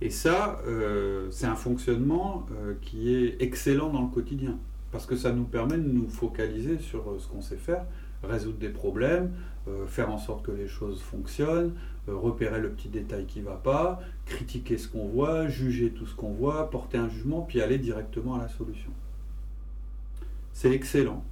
Et 0.00 0.10
ça, 0.10 0.60
euh, 0.66 1.28
c'est 1.30 1.46
un 1.46 1.56
fonctionnement 1.56 2.46
euh, 2.52 2.74
qui 2.80 3.14
est 3.14 3.42
excellent 3.42 3.90
dans 3.90 4.02
le 4.02 4.08
quotidien, 4.08 4.56
parce 4.92 5.06
que 5.06 5.16
ça 5.16 5.32
nous 5.32 5.44
permet 5.44 5.76
de 5.76 5.88
nous 5.88 6.08
focaliser 6.08 6.78
sur 6.78 7.10
euh, 7.10 7.18
ce 7.18 7.26
qu'on 7.26 7.42
sait 7.42 7.56
faire, 7.56 7.84
résoudre 8.22 8.58
des 8.58 8.68
problèmes, 8.68 9.32
faire 9.86 10.10
en 10.10 10.18
sorte 10.18 10.46
que 10.46 10.50
les 10.50 10.66
choses 10.66 11.00
fonctionnent, 11.02 11.74
repérer 12.06 12.60
le 12.60 12.70
petit 12.70 12.88
détail 12.88 13.26
qui 13.26 13.40
ne 13.40 13.44
va 13.44 13.56
pas, 13.56 14.00
critiquer 14.24 14.78
ce 14.78 14.88
qu'on 14.88 15.06
voit, 15.06 15.48
juger 15.48 15.90
tout 15.90 16.06
ce 16.06 16.14
qu'on 16.14 16.32
voit, 16.32 16.70
porter 16.70 16.96
un 16.96 17.08
jugement, 17.08 17.42
puis 17.42 17.60
aller 17.60 17.78
directement 17.78 18.36
à 18.36 18.38
la 18.38 18.48
solution. 18.48 18.90
C'est 20.52 20.72
excellent 20.72 21.22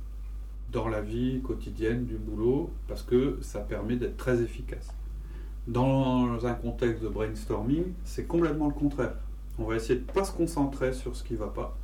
dans 0.70 0.88
la 0.88 1.00
vie 1.00 1.40
quotidienne 1.40 2.04
du 2.04 2.16
boulot, 2.16 2.70
parce 2.88 3.02
que 3.02 3.38
ça 3.40 3.60
permet 3.60 3.96
d'être 3.96 4.16
très 4.16 4.42
efficace. 4.42 4.92
Dans 5.66 6.46
un 6.46 6.54
contexte 6.54 7.02
de 7.02 7.08
brainstorming, 7.08 7.84
c'est 8.04 8.26
complètement 8.26 8.68
le 8.68 8.74
contraire. 8.74 9.16
On 9.58 9.64
va 9.64 9.76
essayer 9.76 9.94
de 9.98 10.04
ne 10.06 10.12
pas 10.12 10.24
se 10.24 10.32
concentrer 10.32 10.92
sur 10.92 11.16
ce 11.16 11.24
qui 11.24 11.32
ne 11.32 11.38
va 11.38 11.48
pas. 11.48 11.76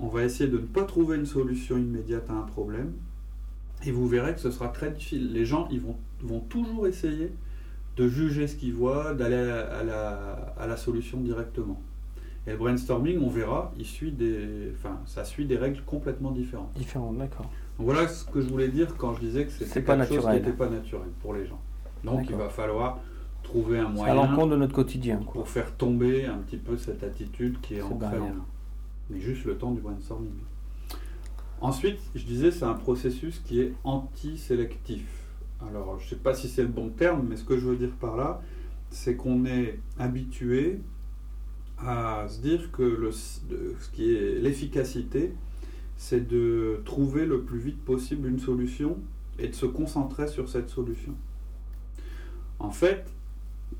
On 0.00 0.08
va 0.08 0.24
essayer 0.24 0.50
de 0.50 0.58
ne 0.58 0.66
pas 0.66 0.84
trouver 0.84 1.16
une 1.16 1.26
solution 1.26 1.78
immédiate 1.78 2.28
à 2.28 2.34
un 2.34 2.42
problème. 2.42 2.92
Et 3.86 3.90
vous 3.90 4.08
verrez 4.08 4.34
que 4.34 4.40
ce 4.40 4.50
sera 4.50 4.68
très 4.68 4.90
difficile. 4.90 5.32
Les 5.32 5.44
gens, 5.44 5.68
ils 5.70 5.80
vont, 5.80 5.96
vont 6.22 6.40
toujours 6.40 6.86
essayer 6.86 7.32
de 7.96 8.08
juger 8.08 8.46
ce 8.46 8.56
qu'ils 8.56 8.74
voient, 8.74 9.14
d'aller 9.14 9.36
à 9.36 9.82
la, 9.82 10.54
à 10.58 10.66
la, 10.66 10.76
solution 10.76 11.20
directement. 11.20 11.80
Et 12.46 12.52
le 12.52 12.56
brainstorming, 12.56 13.20
on 13.20 13.28
verra, 13.28 13.72
il 13.76 13.84
suit 13.84 14.12
des, 14.12 14.72
enfin, 14.74 15.00
ça 15.04 15.24
suit 15.24 15.46
des 15.46 15.56
règles 15.56 15.82
complètement 15.84 16.30
différentes. 16.30 16.72
Différentes, 16.76 17.18
d'accord. 17.18 17.50
Voilà 17.78 18.08
ce 18.08 18.24
que 18.24 18.40
je 18.40 18.48
voulais 18.48 18.68
dire 18.68 18.96
quand 18.96 19.14
je 19.14 19.20
disais 19.20 19.46
que 19.46 19.52
c'était 19.52 19.82
quelque 19.82 20.06
chose 20.06 20.24
qui 20.24 20.30
n'était 20.30 20.52
pas 20.52 20.68
naturel 20.68 21.08
pour 21.20 21.34
les 21.34 21.46
gens. 21.46 21.60
Donc 22.04 22.26
il 22.28 22.36
va 22.36 22.48
falloir 22.48 22.98
trouver 23.42 23.78
un 23.78 23.88
moyen. 23.88 24.12
À 24.12 24.14
l'encontre 24.14 24.50
de 24.50 24.56
notre 24.56 24.74
quotidien. 24.74 25.18
Pour 25.18 25.48
faire 25.48 25.72
tomber 25.76 26.26
un 26.26 26.38
petit 26.38 26.56
peu 26.56 26.76
cette 26.76 27.02
attitude 27.02 27.60
qui 27.60 27.76
est 27.76 27.82
ancrée 27.82 28.18
en. 28.18 28.32
Mais 29.10 29.20
juste 29.20 29.44
le 29.44 29.56
temps 29.56 29.72
du 29.72 29.80
brainstorming. 29.80 30.32
Ensuite, 31.60 31.98
je 32.14 32.24
disais, 32.24 32.50
c'est 32.50 32.64
un 32.64 32.74
processus 32.74 33.40
qui 33.40 33.60
est 33.60 33.74
anti-sélectif. 33.82 35.04
Alors, 35.60 35.98
je 35.98 36.04
ne 36.04 36.10
sais 36.10 36.16
pas 36.16 36.34
si 36.34 36.48
c'est 36.48 36.62
le 36.62 36.68
bon 36.68 36.90
terme, 36.90 37.26
mais 37.28 37.36
ce 37.36 37.44
que 37.44 37.58
je 37.58 37.66
veux 37.66 37.76
dire 37.76 37.90
par 38.00 38.16
là, 38.16 38.40
c'est 38.90 39.16
qu'on 39.16 39.44
est 39.44 39.78
habitué 39.98 40.80
à 41.78 42.26
se 42.28 42.40
dire 42.40 42.70
que 42.70 43.10
ce 43.10 43.90
qui 43.92 44.14
est 44.14 44.38
l'efficacité, 44.38 45.34
c'est 45.96 46.28
de 46.28 46.80
trouver 46.84 47.26
le 47.26 47.42
plus 47.42 47.58
vite 47.58 47.84
possible 47.84 48.28
une 48.28 48.38
solution 48.38 48.96
et 49.38 49.48
de 49.48 49.54
se 49.54 49.66
concentrer 49.66 50.28
sur 50.28 50.48
cette 50.48 50.68
solution. 50.68 51.14
En 52.60 52.70
fait, 52.70 53.04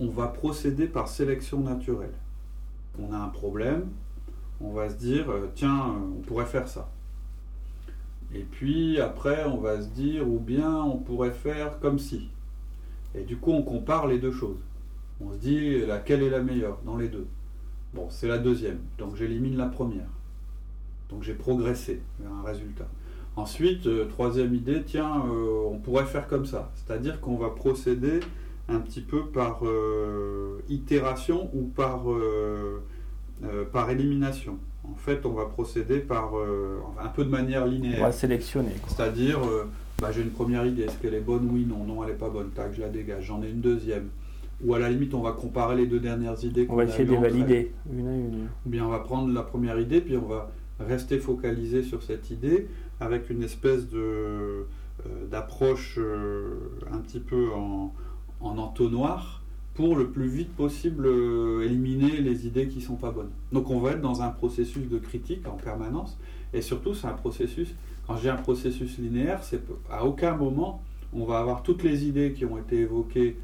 on 0.01 0.09
va 0.09 0.29
procéder 0.29 0.87
par 0.87 1.09
sélection 1.09 1.61
naturelle. 1.61 2.15
On 2.99 3.13
a 3.13 3.19
un 3.19 3.29
problème, 3.29 3.87
on 4.61 4.73
va 4.73 4.91
se 4.91 4.97
dire, 4.97 5.31
euh, 5.31 5.49
tiens, 5.55 5.95
on 6.17 6.21
pourrait 6.21 6.47
faire 6.47 6.69
ça. 6.69 6.91
Et 8.35 8.43
puis 8.43 9.01
après, 9.01 9.45
on 9.45 9.59
va 9.59 9.81
se 9.81 9.89
dire, 9.89 10.29
ou 10.29 10.39
bien 10.39 10.83
on 10.83 10.99
pourrait 10.99 11.31
faire 11.31 11.79
comme 11.81 11.99
si. 11.99 12.29
Et 13.15 13.23
du 13.23 13.37
coup, 13.37 13.53
on 13.53 13.63
compare 13.63 14.07
les 14.07 14.19
deux 14.19 14.33
choses. 14.33 14.63
On 15.21 15.33
se 15.33 15.39
dit, 15.39 15.87
laquelle 15.87 16.23
est 16.23 16.31
la 16.31 16.43
meilleure 16.43 16.79
dans 16.85 16.97
les 16.97 17.09
deux? 17.09 17.27
Bon, 17.95 18.09
c'est 18.11 18.29
la 18.29 18.39
deuxième, 18.39 18.81
donc 18.99 19.17
j'élimine 19.17 19.57
la 19.57 19.67
première. 19.67 20.09
Donc 21.09 21.23
j'ai 21.23 21.35
progressé 21.35 22.03
vers 22.21 22.33
un 22.33 22.43
résultat. 22.43 22.87
Ensuite, 23.35 23.87
euh, 23.87 24.05
troisième 24.07 24.55
idée, 24.55 24.83
tiens, 24.85 25.25
euh, 25.27 25.63
on 25.71 25.79
pourrait 25.79 26.07
faire 26.07 26.27
comme 26.27 26.45
ça. 26.45 26.71
C'est-à-dire 26.75 27.21
qu'on 27.21 27.37
va 27.37 27.51
procéder 27.51 28.21
un 28.69 28.81
petit 28.81 29.01
peu 29.01 29.27
par 29.27 29.61
euh, 29.65 30.61
itération 30.69 31.49
ou 31.55 31.63
par, 31.63 32.03
par 33.73 33.89
élimination. 33.91 34.59
En 34.91 34.97
fait, 34.97 35.25
on 35.27 35.33
va 35.33 35.47
procéder 35.47 35.99
par 35.99 36.33
un 37.03 37.09
peu 37.09 37.25
de 37.25 37.31
manière 37.31 37.67
linéaire. 37.67 38.01
On 38.01 38.05
va 38.05 38.13
sélectionner. 38.13 38.73
C'est-à-dire, 38.89 39.41
bah, 40.01 40.13
j'ai 40.13 40.23
une 40.23 40.31
première 40.31 40.65
idée, 40.67 40.85
est-ce 40.85 40.97
qu'elle 40.99 41.15
est 41.15 41.21
bonne? 41.21 41.49
Oui, 41.53 41.67
non, 41.69 41.85
non, 41.85 42.03
elle 42.05 42.11
n'est 42.11 42.17
pas 42.17 42.29
bonne. 42.29 42.51
Tac, 42.51 42.73
je 42.75 42.81
la 42.81 42.89
dégage. 42.89 43.25
J'en 43.25 43.43
ai 43.43 43.51
une 43.51 43.61
deuxième. 43.61 44.09
Ou 44.65 44.75
à 44.75 44.79
la 44.79 44.91
limite, 44.91 45.15
on 45.15 45.23
va 45.23 45.33
comparer 45.33 45.77
les 45.77 45.87
deux 45.87 46.01
dernières 46.01 46.43
idées. 46.45 46.67
On 46.69 46.77
va 46.77 46.85
essayer 46.85 47.05
de 47.05 47.11
les 47.13 47.17
valider 47.17 47.73
une 47.93 48.09
à 48.09 48.15
une. 48.15 48.49
Ou 48.67 48.69
bien 48.69 48.85
on 48.85 48.91
va 48.91 48.99
prendre 48.99 49.33
la 49.33 49.43
première 49.43 49.79
idée, 49.79 50.01
puis 50.01 50.17
on 50.17 50.27
va 50.27 50.51
rester 50.81 51.19
focalisé 51.19 51.83
sur 51.83 52.03
cette 52.03 52.31
idée 52.31 52.67
avec 53.01 53.31
une 53.31 53.43
espèce 53.43 53.89
de 53.89 53.99
euh, 53.99 54.65
d'approche 55.31 55.97
euh, 55.99 56.55
un 56.93 56.99
petit 56.99 57.21
peu 57.21 57.53
en, 57.55 57.95
en, 58.41 58.59
entonnoir 58.59 59.38
pour 59.79 59.95
le 59.95 60.11
plus 60.11 60.27
vite 60.27 60.53
possible 60.57 61.07
euh, 61.07 61.65
éliminer 61.65 62.21
les 62.21 62.49
idées 62.49 62.67
qui 62.67 62.81
sont 62.81 62.97
pas 62.97 63.13
bonnes. 63.13 63.31
Donc 63.53 63.71
on 63.71 63.79
va 63.79 63.93
être 63.93 64.01
dans 64.01 64.23
un 64.23 64.31
processus 64.31 64.89
de 64.89 64.99
critique 64.99 65.47
en 65.47 65.53
permanence 65.53 66.19
et 66.53 66.63
surtout 66.63 66.95
c'est 66.95 67.07
un 67.07 67.13
processus 67.13 67.73
quand 68.05 68.17
j'ai 68.17 68.29
un 68.29 68.37
processus 68.37 68.99
linéaire, 68.99 69.45
c'est 69.45 69.63
à 69.89 70.05
aucun 70.05 70.35
moment 70.35 70.83
on 71.13 71.25
va 71.25 71.39
avoir 71.39 71.63
toutes 71.63 71.85
les 71.85 72.07
idées 72.09 72.33
qui 72.33 72.45
ont 72.45 72.59
été 72.59 72.81
évoquées 72.81 73.39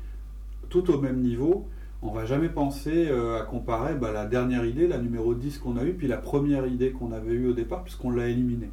tout 0.70 0.90
au 0.90 1.00
même 1.00 1.20
niveau, 1.20 1.68
on 2.02 2.10
va 2.10 2.24
jamais 2.24 2.48
penser 2.48 3.06
euh, 3.08 3.40
à 3.40 3.44
comparer 3.44 3.94
bah, 3.94 4.10
la 4.10 4.26
dernière 4.26 4.64
idée, 4.64 4.88
la 4.88 4.98
numéro 4.98 5.34
10 5.34 5.58
qu'on 5.58 5.76
a 5.76 5.84
eue, 5.84 5.94
puis 5.94 6.08
la 6.08 6.16
première 6.18 6.66
idée 6.66 6.90
qu'on 6.90 7.12
avait 7.12 7.34
eue 7.34 7.50
au 7.50 7.52
départ, 7.52 7.84
puisqu'on 7.84 8.10
l'a 8.10 8.26
éliminée. 8.26 8.70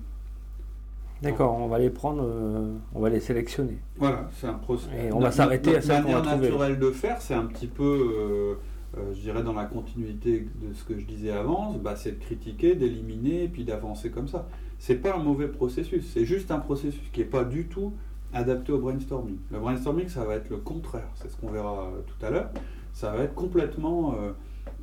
D'accord, 1.21 1.55
on 1.57 1.67
va 1.67 1.77
les 1.77 1.89
prendre, 1.89 2.23
euh, 2.23 2.73
on 2.95 2.99
va 2.99 3.09
les 3.09 3.19
sélectionner. 3.19 3.77
Voilà, 3.97 4.29
c'est 4.33 4.47
un 4.47 4.53
processus. 4.53 4.91
Et 4.97 5.13
on 5.13 5.19
va 5.19 5.31
s'arrêter 5.31 5.75
à 5.75 5.81
ça. 5.81 5.93
La 5.93 6.01
manière 6.01 6.23
naturelle 6.23 6.79
de 6.79 6.91
faire, 6.91 7.21
c'est 7.21 7.35
un 7.35 7.45
petit 7.45 7.67
peu, 7.67 8.57
euh, 8.97 9.13
je 9.13 9.19
dirais, 9.19 9.43
dans 9.43 9.53
la 9.53 9.65
continuité 9.65 10.47
de 10.61 10.73
ce 10.73 10.83
que 10.83 10.97
je 10.97 11.05
disais 11.05 11.31
avant, 11.31 11.73
bah, 11.73 11.95
c'est 11.95 12.19
de 12.19 12.23
critiquer, 12.23 12.75
d'éliminer, 12.75 13.47
puis 13.47 13.63
d'avancer 13.63 14.09
comme 14.09 14.27
ça. 14.27 14.47
C'est 14.79 14.95
pas 14.95 15.15
un 15.15 15.19
mauvais 15.19 15.47
processus, 15.47 16.09
c'est 16.11 16.25
juste 16.25 16.49
un 16.49 16.57
processus 16.57 17.07
qui 17.13 17.19
n'est 17.19 17.27
pas 17.27 17.43
du 17.43 17.67
tout 17.67 17.93
adapté 18.33 18.71
au 18.71 18.79
brainstorming. 18.79 19.37
Le 19.51 19.59
brainstorming, 19.59 20.07
ça 20.07 20.23
va 20.23 20.35
être 20.35 20.49
le 20.49 20.57
contraire, 20.57 21.07
c'est 21.15 21.29
ce 21.29 21.37
qu'on 21.37 21.51
verra 21.51 21.83
euh, 21.83 22.01
tout 22.07 22.25
à 22.25 22.29
l'heure. 22.29 22.49
Ça 22.93 23.11
va 23.11 23.23
être 23.23 23.35
complètement 23.35 24.15
euh, 24.15 24.31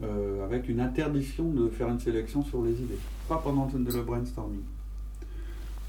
euh, 0.02 0.44
avec 0.44 0.68
une 0.68 0.80
interdiction 0.80 1.50
de 1.50 1.68
faire 1.68 1.88
une 1.88 1.98
sélection 1.98 2.42
sur 2.42 2.62
les 2.62 2.72
idées, 2.72 2.98
pas 3.28 3.40
pendant 3.42 3.68
le 3.72 4.02
brainstorming. 4.02 4.62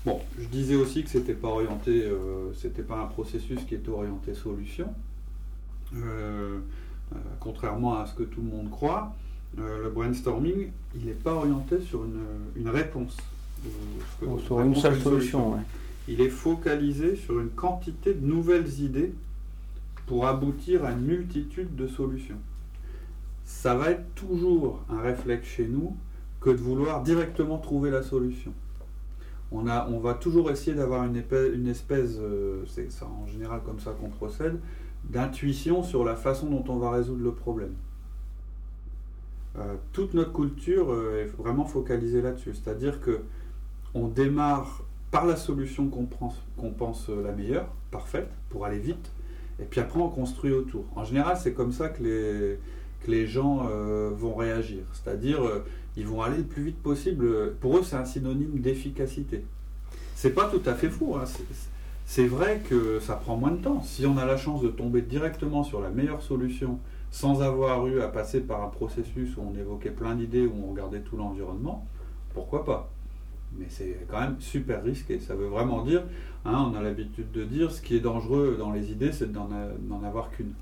Bon, 0.05 0.19
je 0.39 0.47
disais 0.47 0.75
aussi 0.75 1.03
que 1.03 1.09
c'était 1.09 1.33
pas 1.33 1.49
orienté, 1.49 2.09
c'était 2.55 2.83
pas 2.83 3.01
un 3.01 3.07
processus 3.07 3.59
qui 3.65 3.75
était 3.75 3.89
orienté 3.89 4.33
solution, 4.33 4.87
contrairement 7.41 7.99
à 7.99 8.05
ce 8.05 8.13
que 8.15 8.23
tout 8.23 8.41
le 8.41 8.47
monde 8.47 8.69
croit. 8.69 9.13
le 9.57 9.89
brainstorming, 9.89 10.69
il 10.95 11.05
n'est 11.05 11.11
pas 11.11 11.33
orienté 11.33 11.81
sur 11.81 12.05
une, 12.05 12.69
réponse. 12.69 13.17
sur 14.45 14.61
une 14.61 14.75
seule 14.75 15.01
solution. 15.01 15.57
Il 16.07 16.21
est 16.21 16.29
focalisé 16.29 17.15
sur 17.15 17.39
une 17.39 17.49
quantité 17.49 18.13
de 18.13 18.25
nouvelles 18.25 18.79
idées 18.79 19.13
pour 20.07 20.25
aboutir 20.25 20.83
à 20.83 20.91
une 20.91 21.01
multitude 21.01 21.75
de 21.75 21.87
solutions. 21.87 22.39
Ça 23.45 23.75
va 23.75 23.91
être 23.91 24.15
toujours 24.15 24.83
un 24.89 25.01
réflexe 25.01 25.47
chez 25.47 25.67
nous 25.67 25.95
que 26.41 26.49
de 26.49 26.55
vouloir 26.55 27.03
directement 27.03 27.59
trouver 27.59 27.91
la 27.91 28.01
solution. 28.01 28.51
On, 29.51 29.99
va 29.99 30.13
toujours 30.13 30.51
essayer 30.51 30.75
d'avoir 30.75 31.05
une, 31.05 31.23
une, 31.53 31.67
espèce, 31.67 32.17
euh, 32.19 32.63
c'est 32.67 32.87
en 33.03 33.25
général 33.25 33.61
comme 33.65 33.79
ça 33.79 33.91
qu'on 33.91 34.09
procède, 34.09 34.59
d'intuition 35.05 35.81
sur 35.81 36.05
la 36.05 36.15
façon 36.15 36.47
dont 36.47 36.63
on 36.67 36.77
va 36.77 36.91
résoudre 36.91 37.23
le 37.23 37.31
problème. 37.31 37.73
Euh, 39.57 39.75
toute 39.91 40.13
notre 40.13 40.33
culture 40.33 40.91
euh, 40.91 41.23
est 41.23 41.41
vraiment 41.41 41.65
focalisée 41.65 42.21
là-dessus, 42.21 42.53
c'est-à-dire 42.53 43.01
que 43.01 43.21
on 43.95 44.07
démarre 44.07 44.83
par 45.09 45.25
la 45.25 45.35
solution 45.35 45.87
qu'on 45.87 46.05
pense 46.05 47.09
la 47.09 47.31
meilleure, 47.31 47.67
parfaite, 47.89 48.29
pour 48.49 48.65
aller 48.65 48.77
vite, 48.77 49.11
et 49.59 49.65
puis 49.65 49.79
après 49.79 49.99
on 49.99 50.09
construit 50.09 50.51
autour. 50.51 50.85
En 50.95 51.03
général, 51.03 51.37
c'est 51.37 51.53
comme 51.53 51.71
ça 51.71 51.89
que 51.89 52.03
les, 52.03 52.59
que 53.03 53.11
les 53.11 53.27
gens 53.27 53.67
euh, 53.69 54.11
vont 54.13 54.35
réagir, 54.35 54.83
c'est-à-dire 54.93 55.43
euh, 55.43 55.65
ils 55.97 56.05
vont 56.05 56.21
aller 56.21 56.37
le 56.37 56.43
plus 56.43 56.63
vite 56.63 56.81
possible. 56.81 57.53
Pour 57.61 57.77
eux, 57.77 57.83
c'est 57.83 57.95
un 57.95 58.05
synonyme 58.05 58.59
d'efficacité. 58.59 59.43
C'est 60.15 60.33
pas 60.33 60.49
tout 60.49 60.61
à 60.65 60.73
fait 60.73 60.89
fou. 60.89 61.15
Hein. 61.15 61.23
C'est 62.05 62.27
vrai 62.27 62.61
que 62.67 62.99
ça 62.99 63.15
prend 63.15 63.37
moins 63.37 63.51
de 63.51 63.61
temps. 63.61 63.81
Si 63.83 64.05
on 64.05 64.17
a 64.17 64.25
la 64.25 64.37
chance 64.37 64.61
de 64.61 64.69
tomber 64.69 65.01
directement 65.01 65.63
sur 65.63 65.81
la 65.81 65.89
meilleure 65.89 66.21
solution 66.21 66.79
sans 67.11 67.41
avoir 67.41 67.87
eu 67.87 68.01
à 68.01 68.07
passer 68.07 68.41
par 68.41 68.63
un 68.63 68.67
processus 68.67 69.35
où 69.37 69.41
on 69.41 69.57
évoquait 69.57 69.91
plein 69.91 70.15
d'idées, 70.15 70.45
où 70.45 70.53
on 70.65 70.71
regardait 70.71 71.01
tout 71.01 71.17
l'environnement, 71.17 71.87
pourquoi 72.33 72.65
pas? 72.65 72.91
Mais 73.57 73.65
c'est 73.69 74.05
quand 74.09 74.19
même 74.19 74.35
super 74.39 74.83
risqué. 74.83 75.19
Ça 75.19 75.35
veut 75.35 75.47
vraiment 75.47 75.83
dire, 75.83 76.03
hein, 76.45 76.71
on 76.71 76.77
a 76.77 76.81
l'habitude 76.81 77.31
de 77.31 77.43
dire, 77.43 77.71
ce 77.71 77.81
qui 77.81 77.95
est 77.95 77.99
dangereux 77.99 78.55
dans 78.59 78.71
les 78.71 78.91
idées, 78.91 79.11
c'est 79.11 79.31
d'en 79.31 79.49
avoir 80.03 80.29
qu'une. 80.31 80.53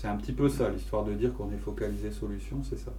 C'est 0.00 0.08
un 0.08 0.16
petit 0.16 0.32
peu 0.32 0.48
ça, 0.48 0.70
l'histoire 0.70 1.04
de 1.04 1.12
dire 1.12 1.34
qu'on 1.34 1.50
est 1.52 1.58
focalisé 1.62 2.10
solution, 2.10 2.62
c'est 2.62 2.78
ça. 2.78 2.90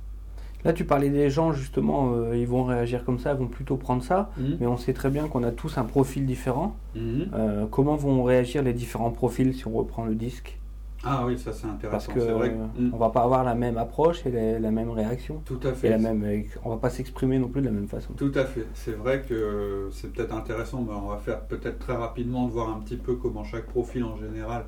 Là, 0.64 0.72
tu 0.72 0.86
parlais 0.86 1.10
des 1.10 1.32
gens, 1.32 1.52
justement, 1.52 2.14
euh, 2.14 2.38
ils 2.38 2.46
vont 2.46 2.64
réagir 2.64 3.04
comme 3.04 3.18
ça, 3.18 3.32
ils 3.32 3.40
vont 3.40 3.48
plutôt 3.48 3.76
prendre 3.76 4.04
ça, 4.04 4.30
mmh. 4.38 4.44
mais 4.60 4.68
on 4.68 4.78
sait 4.78 4.94
très 4.94 5.10
bien 5.10 5.28
qu'on 5.28 5.42
a 5.42 5.50
tous 5.50 5.80
un 5.80 5.84
profil 5.84 6.28
différent. 6.28 6.76
Mmh. 6.94 7.22
Euh, 7.34 7.66
comment 7.72 7.96
vont 7.96 8.24
réagir 8.24 8.62
les 8.62 8.74
différents 8.74 9.10
profils 9.10 9.52
si 9.56 9.66
on 9.66 9.72
reprend 9.72 10.06
le 10.06 10.14
disque? 10.14 10.60
Ah 11.04 11.24
oui, 11.26 11.40
ça 11.40 11.52
c'est 11.52 11.66
intéressant. 11.66 11.90
Parce 11.90 12.08
qu'on 12.08 12.80
ne 12.80 12.96
va 12.96 13.10
pas 13.10 13.24
avoir 13.24 13.44
la 13.44 13.56
même 13.56 13.80
approche 13.80 14.24
et 14.28 14.60
la, 14.60 14.70
même 14.70 14.92
réaction. 14.92 15.42
Tout 15.44 15.60
à 15.64 15.74
fait. 15.74 15.88
Et 15.88 15.90
la 15.90 15.98
même, 15.98 16.24
on 16.64 16.70
va 16.70 16.78
pas 16.78 16.92
s'exprimer 16.92 17.40
non 17.40 17.48
plus 17.48 17.62
de 17.62 17.66
la 17.66 17.72
même 17.72 17.88
façon. 17.88 18.14
Tout 18.14 18.32
à 18.36 18.46
fait. 18.46 18.68
C'est 18.76 18.92
vrai 18.92 19.24
que 19.28 19.90
c'est 19.92 20.14
peut-être 20.14 20.36
intéressant, 20.36 20.86
mais 20.88 20.94
on 20.94 21.08
va 21.08 21.18
faire 21.18 21.42
peut-être 21.42 21.80
très 21.80 21.96
rapidement 21.96 22.46
de 22.46 22.52
voir 22.52 22.70
un 22.70 22.80
petit 22.80 22.98
peu 22.98 23.16
comment 23.16 23.44
chaque 23.44 23.66
profil 23.66 24.04
en 24.04 24.18
général 24.18 24.66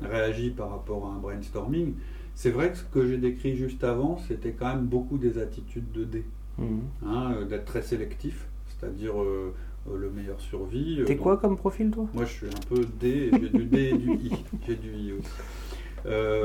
réagit 0.00 0.50
par 0.50 0.70
rapport 0.70 1.06
à 1.06 1.10
un 1.10 1.18
brainstorming. 1.18 1.94
C'est 2.34 2.50
vrai 2.50 2.70
que 2.70 2.78
ce 2.78 2.84
que 2.84 3.06
j'ai 3.06 3.16
décrit 3.16 3.56
juste 3.56 3.82
avant, 3.82 4.18
c'était 4.18 4.52
quand 4.52 4.66
même 4.66 4.86
beaucoup 4.86 5.16
des 5.16 5.38
attitudes 5.38 5.90
de 5.92 6.04
D. 6.04 6.24
Mhm. 6.58 6.80
Hein, 7.04 7.34
euh, 7.34 7.44
d'être 7.44 7.64
très 7.64 7.82
sélectif, 7.82 8.46
c'est-à-dire 8.68 9.20
euh, 9.20 9.54
euh, 9.90 9.98
le 9.98 10.10
meilleur 10.10 10.40
survie. 10.40 11.02
T'es 11.06 11.16
quoi 11.16 11.36
comme 11.36 11.56
profil 11.56 11.90
toi? 11.90 12.06
Moi 12.14 12.24
je 12.24 12.32
suis 12.32 12.46
un 12.46 12.66
peu 12.68 12.84
D, 12.98 13.30
j'ai 13.32 13.48
du 13.48 13.64
D 13.64 13.78
et 13.84 13.98
du 13.98 14.12
I. 14.12 14.32
J'ai 14.66 14.76
du 14.76 14.92
I 14.92 15.12
aussi. 15.12 15.30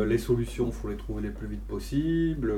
Les 0.08 0.18
solutions, 0.18 0.68
il 0.68 0.74
faut 0.74 0.90
les 0.90 0.98
trouver 0.98 1.22
les 1.22 1.30
plus 1.30 1.48
vite 1.48 1.62
possible. 1.62 2.54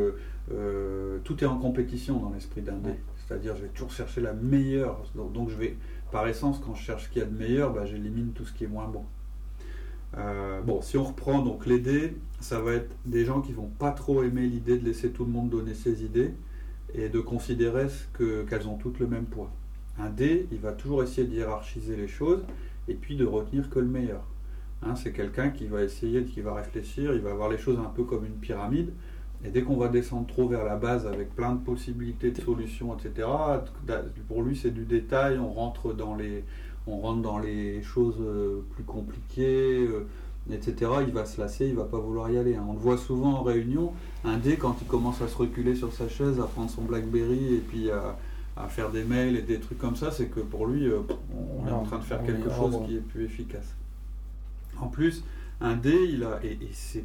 Tout 1.23 1.43
est 1.43 1.47
en 1.47 1.57
compétition 1.57 2.19
dans 2.19 2.29
l'esprit 2.29 2.61
d'un 2.61 2.77
dé. 2.77 2.91
C'est-à-dire, 3.17 3.55
je 3.55 3.63
vais 3.63 3.69
toujours 3.69 3.91
chercher 3.91 4.21
la 4.21 4.33
meilleure. 4.33 5.03
Donc, 5.15 5.49
je 5.49 5.55
vais, 5.55 5.75
par 6.11 6.27
essence, 6.27 6.59
quand 6.59 6.75
je 6.75 6.83
cherche 6.83 7.05
ce 7.05 7.09
qu'il 7.09 7.21
y 7.21 7.25
a 7.25 7.27
de 7.27 7.37
meilleur, 7.37 7.73
bah, 7.73 7.85
j'élimine 7.85 8.31
tout 8.33 8.45
ce 8.45 8.53
qui 8.53 8.63
est 8.63 8.67
moins 8.67 8.87
bon. 8.87 9.03
Euh, 10.17 10.61
bon, 10.61 10.81
si 10.81 10.97
on 10.97 11.03
reprend 11.03 11.41
donc 11.41 11.65
les 11.65 11.79
dés, 11.79 12.15
ça 12.39 12.59
va 12.59 12.73
être 12.73 12.95
des 13.05 13.25
gens 13.25 13.41
qui 13.41 13.53
vont 13.53 13.71
pas 13.79 13.91
trop 13.91 14.23
aimer 14.23 14.45
l'idée 14.45 14.77
de 14.77 14.85
laisser 14.85 15.11
tout 15.11 15.25
le 15.25 15.31
monde 15.31 15.49
donner 15.49 15.73
ses 15.73 16.03
idées 16.03 16.33
et 16.93 17.09
de 17.09 17.19
considérer 17.19 17.87
qu'elles 18.17 18.67
ont 18.67 18.77
toutes 18.77 18.99
le 18.99 19.07
même 19.07 19.25
poids. 19.25 19.51
Un 19.97 20.09
dé, 20.09 20.47
il 20.51 20.59
va 20.59 20.71
toujours 20.71 21.03
essayer 21.03 21.27
de 21.27 21.33
hiérarchiser 21.33 21.95
les 21.95 22.07
choses 22.07 22.43
et 22.87 22.93
puis 22.93 23.15
de 23.15 23.25
retenir 23.25 23.69
que 23.69 23.79
le 23.79 23.87
meilleur. 23.87 24.27
Hein, 24.83 24.95
c'est 24.95 25.13
quelqu'un 25.13 25.49
qui 25.49 25.65
va 25.65 25.81
essayer, 25.83 26.25
qui 26.25 26.41
va 26.41 26.53
réfléchir, 26.53 27.13
il 27.13 27.21
va 27.21 27.33
voir 27.33 27.49
les 27.49 27.57
choses 27.57 27.79
un 27.79 27.89
peu 27.89 28.03
comme 28.03 28.25
une 28.25 28.33
pyramide. 28.33 28.91
Et 29.45 29.49
dès 29.49 29.61
qu'on 29.61 29.75
va 29.75 29.89
descendre 29.89 30.27
trop 30.27 30.47
vers 30.47 30.63
la 30.63 30.75
base 30.75 31.05
avec 31.05 31.35
plein 31.35 31.53
de 31.53 31.59
possibilités 31.59 32.31
de 32.31 32.41
solutions, 32.41 32.95
etc., 32.95 33.27
pour 34.27 34.41
lui 34.41 34.55
c'est 34.55 34.71
du 34.71 34.85
détail, 34.85 35.37
on 35.37 35.51
rentre 35.51 35.93
dans 35.93 36.15
les, 36.15 36.45
on 36.87 36.97
rentre 36.97 37.21
dans 37.21 37.39
les 37.39 37.81
choses 37.81 38.17
euh, 38.19 38.61
plus 38.71 38.83
compliquées, 38.83 39.87
euh, 39.87 40.05
etc. 40.51 40.91
Il 41.07 41.13
va 41.13 41.25
se 41.25 41.39
lasser, 41.39 41.67
il 41.67 41.75
va 41.75 41.85
pas 41.85 41.97
vouloir 41.97 42.29
y 42.29 42.37
aller. 42.37 42.55
Hein. 42.55 42.65
On 42.67 42.73
le 42.73 42.79
voit 42.79 42.97
souvent 42.97 43.35
en 43.35 43.43
réunion, 43.43 43.93
un 44.23 44.37
dé 44.37 44.57
quand 44.57 44.75
il 44.81 44.87
commence 44.87 45.21
à 45.21 45.27
se 45.27 45.37
reculer 45.37 45.75
sur 45.75 45.93
sa 45.93 46.09
chaise, 46.09 46.39
à 46.39 46.43
prendre 46.43 46.69
son 46.69 46.83
Blackberry 46.83 47.55
et 47.55 47.59
puis 47.59 47.89
à, 47.89 48.15
faire 48.69 48.91
des 48.91 49.03
mails 49.03 49.35
et 49.35 49.41
des 49.41 49.59
trucs 49.59 49.79
comme 49.79 49.95
ça, 49.95 50.11
c'est 50.11 50.27
que 50.27 50.39
pour 50.39 50.67
lui, 50.67 50.85
euh, 50.85 50.99
on 51.35 51.67
est 51.67 51.71
en 51.71 51.83
train 51.83 51.97
de 51.97 52.03
faire 52.03 52.23
quelque 52.23 52.49
chose 52.49 52.77
qui 52.85 52.97
est 52.97 53.01
plus 53.01 53.25
efficace. 53.25 53.75
En 54.79 54.87
plus, 54.87 55.23
un 55.59 55.75
dé, 55.75 56.09
il 56.11 56.23
a, 56.23 56.39
et, 56.43 56.59
c'est 56.71 57.03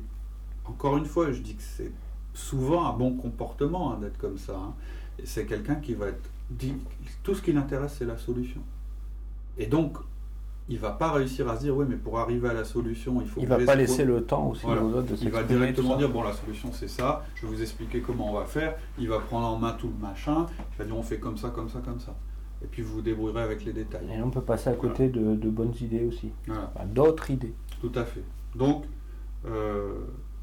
encore 0.66 0.98
une 0.98 1.06
fois, 1.06 1.32
je 1.32 1.40
dis 1.40 1.54
que 1.54 1.62
c'est 1.62 1.92
souvent 2.34 2.86
un 2.86 2.92
bon 2.92 3.14
comportement 3.14 3.92
hein, 3.92 3.98
d'être 4.00 4.18
comme 4.18 4.36
ça. 4.36 4.56
Hein. 4.56 4.74
C'est 5.24 5.46
quelqu'un 5.46 5.76
qui 5.76 5.94
va 5.94 6.08
être, 6.08 6.30
dit, 6.50 6.74
tout 7.22 7.34
ce 7.34 7.42
qui 7.42 7.52
l'intéresse, 7.52 7.96
c'est 7.98 8.04
la 8.04 8.18
solution. 8.18 8.60
Et 9.58 9.66
donc, 9.66 9.98
il 10.68 10.78
va 10.78 10.90
pas 10.90 11.12
réussir 11.12 11.48
à 11.48 11.56
se 11.56 11.62
dire 11.62 11.76
oui 11.76 11.86
mais 11.88 11.96
pour 11.96 12.18
arriver 12.18 12.48
à 12.48 12.52
la 12.52 12.64
solution 12.64 13.22
il 13.22 13.26
faut 13.26 13.40
il 13.40 13.46
va 13.46 13.56
pas 13.56 13.74
laisser 13.74 14.04
le 14.04 14.22
temps 14.22 14.48
aussi 14.48 14.66
aux 14.66 14.70
autres 14.70 15.14
de 15.14 15.16
il 15.22 15.30
va 15.30 15.42
directement 15.42 15.96
dire 15.96 16.10
bon 16.10 16.22
la 16.22 16.34
solution 16.34 16.70
c'est 16.72 16.88
ça 16.88 17.24
je 17.34 17.46
vais 17.46 17.54
vous 17.54 17.62
expliquer 17.62 18.00
comment 18.00 18.30
on 18.30 18.34
va 18.34 18.44
faire 18.44 18.76
il 18.98 19.08
va 19.08 19.18
prendre 19.18 19.46
en 19.46 19.56
main 19.56 19.72
tout 19.72 19.88
le 19.88 20.06
machin 20.06 20.44
il 20.58 20.78
va 20.78 20.84
dire 20.84 20.96
on 20.96 21.02
fait 21.02 21.18
comme 21.18 21.38
ça 21.38 21.48
comme 21.50 21.68
ça 21.70 21.80
comme 21.82 22.00
ça. 22.00 22.14
Et 22.62 22.66
puis 22.66 22.82
vous 22.82 22.96
vous 22.96 23.02
débrouillerez 23.02 23.42
avec 23.42 23.64
les 23.64 23.72
détails. 23.72 24.08
Et 24.12 24.20
on 24.20 24.30
peut 24.30 24.40
passer 24.40 24.68
à 24.68 24.72
côté 24.72 25.08
de, 25.08 25.48
bonnes 25.48 25.74
idées 25.80 26.04
aussi. 26.04 26.32
D'autres 26.86 27.30
idées. 27.30 27.54
Tout 27.80 27.92
à 27.94 28.04
fait. 28.04 28.24
Donc 28.56 28.84
euh, 29.46 29.94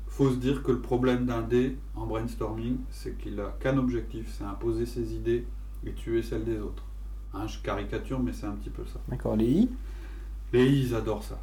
faut 0.08 0.30
se 0.30 0.38
dire 0.38 0.64
que 0.64 0.72
le 0.72 0.80
problème 0.80 1.26
d'un 1.26 1.42
dé 1.42 1.78
en 1.96 2.06
brainstorming 2.06 2.78
c'est 2.90 3.18
qu'il 3.18 3.40
a 3.42 3.54
qu'un 3.60 3.78
objectif 3.78 4.34
c'est 4.38 4.46
imposer 4.46 4.86
ses 4.86 5.14
idées 5.14 5.46
et 5.86 5.92
tuer 5.92 6.22
celles 6.24 6.46
des 6.46 6.60
autres 6.60 6.86
hein, 7.36 7.48
je 7.48 7.60
caricature 7.60 8.20
mais 8.20 8.34
c'est 8.34 8.48
un 8.48 8.54
petit 8.54 8.70
peu 8.70 8.84
ça 8.86 9.00
d'accord 9.10 9.36
les 9.36 9.46
i 9.46 9.70
les 10.54 10.66
I, 10.68 10.82
ils 10.84 10.96
adorent 10.96 11.24
ça. 11.24 11.38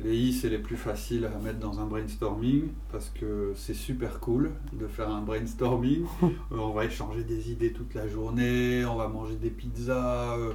Les 0.00 0.16
I, 0.16 0.32
c'est 0.32 0.48
les 0.48 0.58
plus 0.58 0.76
faciles 0.76 1.24
à 1.24 1.38
mettre 1.38 1.58
dans 1.58 1.80
un 1.80 1.86
brainstorming 1.86 2.68
parce 2.90 3.10
que 3.10 3.52
c'est 3.54 3.74
super 3.74 4.18
cool 4.20 4.50
de 4.72 4.86
faire 4.86 5.10
un 5.10 5.22
brainstorming. 5.22 6.04
Euh, 6.52 6.56
on 6.58 6.72
va 6.72 6.84
échanger 6.84 7.22
des 7.22 7.52
idées 7.52 7.72
toute 7.72 7.94
la 7.94 8.08
journée, 8.08 8.84
on 8.84 8.96
va 8.96 9.08
manger 9.08 9.36
des 9.36 9.50
pizzas, 9.50 10.36
euh, 10.36 10.52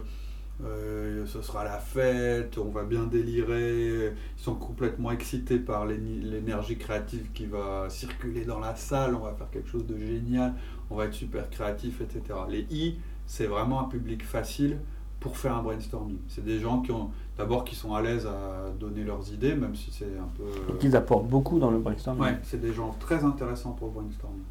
euh, 0.63 1.25
ce 1.25 1.41
sera 1.41 1.63
la 1.63 1.77
fête, 1.77 2.57
on 2.57 2.69
va 2.69 2.83
bien 2.83 3.05
délirer. 3.05 4.13
Ils 4.37 4.43
sont 4.43 4.55
complètement 4.55 5.11
excités 5.11 5.57
par 5.57 5.85
l'énergie 5.85 6.77
créative 6.77 7.31
qui 7.33 7.45
va 7.45 7.89
circuler 7.89 8.43
dans 8.43 8.59
la 8.59 8.75
salle, 8.75 9.15
on 9.15 9.23
va 9.23 9.33
faire 9.33 9.49
quelque 9.51 9.69
chose 9.69 9.85
de 9.85 9.97
génial, 9.97 10.53
on 10.89 10.95
va 10.97 11.05
être 11.05 11.13
super 11.13 11.49
créatif, 11.49 12.01
etc. 12.01 12.39
Les 12.49 12.67
I, 12.69 12.99
c'est 13.27 13.47
vraiment 13.47 13.81
un 13.81 13.85
public 13.85 14.23
facile 14.23 14.79
pour 15.19 15.37
faire 15.37 15.55
un 15.55 15.63
brainstorming. 15.63 16.17
C'est 16.27 16.43
des 16.43 16.59
gens 16.59 16.81
qui 16.81 16.91
ont 16.91 17.09
d'abord 17.37 17.63
qui 17.63 17.75
sont 17.75 17.95
à 17.95 18.01
l'aise 18.01 18.27
à 18.27 18.69
donner 18.79 19.03
leurs 19.03 19.31
idées, 19.33 19.55
même 19.55 19.75
si 19.75 19.91
c'est 19.91 20.05
un 20.17 20.29
peu. 20.37 20.43
Ils 20.81 20.95
apportent 20.95 21.27
beaucoup 21.27 21.59
dans 21.59 21.71
le 21.71 21.79
brainstorming. 21.79 22.23
Oui, 22.23 22.29
c'est 22.43 22.61
des 22.61 22.73
gens 22.73 22.95
très 22.99 23.23
intéressants 23.23 23.71
pour 23.71 23.87
le 23.87 23.93
brainstorming. 23.93 24.43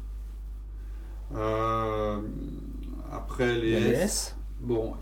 Euh, 1.35 2.19
après 3.11 3.57
les, 3.57 3.71
S. 3.71 4.35
Bon, 4.61 4.93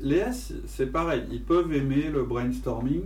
les 0.00 0.16
S, 0.16 0.52
c'est 0.66 0.86
pareil. 0.86 1.24
Ils 1.30 1.44
peuvent 1.44 1.72
aimer 1.72 2.08
le 2.10 2.24
brainstorming 2.24 3.02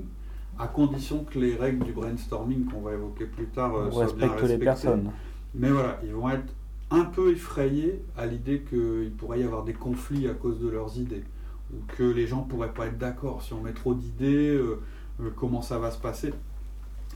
à 0.59 0.69
condition 0.69 1.25
que 1.25 1.39
les 1.39 1.57
règles 1.57 1.85
du 1.85 1.93
brainstorming 1.93 2.67
qu'on 2.67 2.81
va 2.81 2.93
évoquer 2.93 3.27
plus 3.27 3.47
tard 3.47 3.75
euh, 3.75 3.91
soient 3.91 4.13
bien 4.13 4.29
respectées. 4.29 4.49
les 4.49 4.59
personnes. 4.59 5.11
Mais 5.55 5.71
voilà, 5.71 5.99
ils 6.05 6.15
vont 6.15 6.31
être 6.31 6.55
un 6.93 7.05
peu 7.05 7.33
effrayés 7.33 8.05
à 8.17 8.27
l'idée 8.27 8.63
qu'il 8.69 9.13
pourrait 9.17 9.41
y 9.41 9.45
avoir 9.45 9.65
des 9.65 9.73
conflits 9.73 10.29
à 10.29 10.35
cause 10.35 10.61
de 10.61 10.69
leurs 10.69 10.99
idées 10.99 11.25
ou 11.73 11.79
que 11.89 12.03
les 12.03 12.27
gens 12.27 12.43
pourraient 12.43 12.75
pas 12.75 12.87
être 12.87 12.99
d'accord. 12.99 13.43
Si 13.43 13.55
on 13.55 13.63
met 13.63 13.73
trop 13.73 13.95
d'idées, 13.95 14.51
euh, 14.51 14.81
euh, 15.21 15.31
comment 15.35 15.63
ça 15.63 15.79
va 15.79 15.91
se 15.91 15.99
passer? 15.99 16.35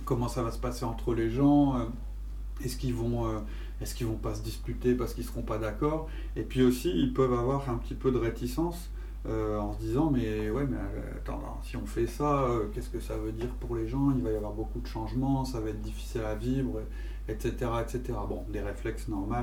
Comment 0.07 0.29
ça 0.29 0.43
va 0.43 0.51
se 0.51 0.59
passer 0.59 0.85
entre 0.85 1.15
les 1.15 1.31
gens 1.31 1.77
euh, 1.77 1.85
Est-ce 2.65 2.79
qu'ils 2.79 2.95
vont, 2.95 3.27
est-ce 3.83 3.95
qu'ils 3.95 4.07
vont 4.07 4.17
pas 4.17 4.35
se 4.35 4.43
disputer 4.43 4.95
parce 4.95 5.13
qu'ils 5.13 5.25
seront 5.25 5.43
pas 5.43 5.59
d'accord? 5.59 6.09
Et 6.37 6.43
puis 6.43 6.63
aussi, 6.63 6.91
ils 6.91 7.13
peuvent 7.13 7.35
avoir 7.35 7.69
un 7.69 7.77
petit 7.77 7.95
peu 7.95 8.11
de 8.11 8.19
réticence 8.19 8.91
en 9.29 9.73
se 9.73 9.79
disant 9.81 10.09
mais 10.09 10.51
ouais 10.51 10.65
mais 10.71 10.77
attends 11.17 11.59
si 11.65 11.77
on 11.77 11.85
fait 11.85 12.07
ça 12.07 12.47
qu'est-ce 12.73 12.89
que 12.89 13.01
ça 13.01 13.17
veut 13.17 13.33
dire 13.33 13.49
pour 13.59 13.75
les 13.75 13.89
gens? 13.89 14.13
Il 14.17 14.23
va 14.23 14.31
y 14.31 14.37
avoir 14.37 14.53
beaucoup 14.53 14.79
de 14.79 14.87
changements 14.87 15.45
ça 15.45 15.59
va 15.59 15.71
être 15.71 15.81
difficile 15.81 16.21
à 16.21 16.37
vivre 16.37 16.81
etc 17.29 17.53
etc 17.83 18.19
bon 18.29 18.45
des 18.49 18.61
réflexes 18.61 19.09
normaux 19.09 19.35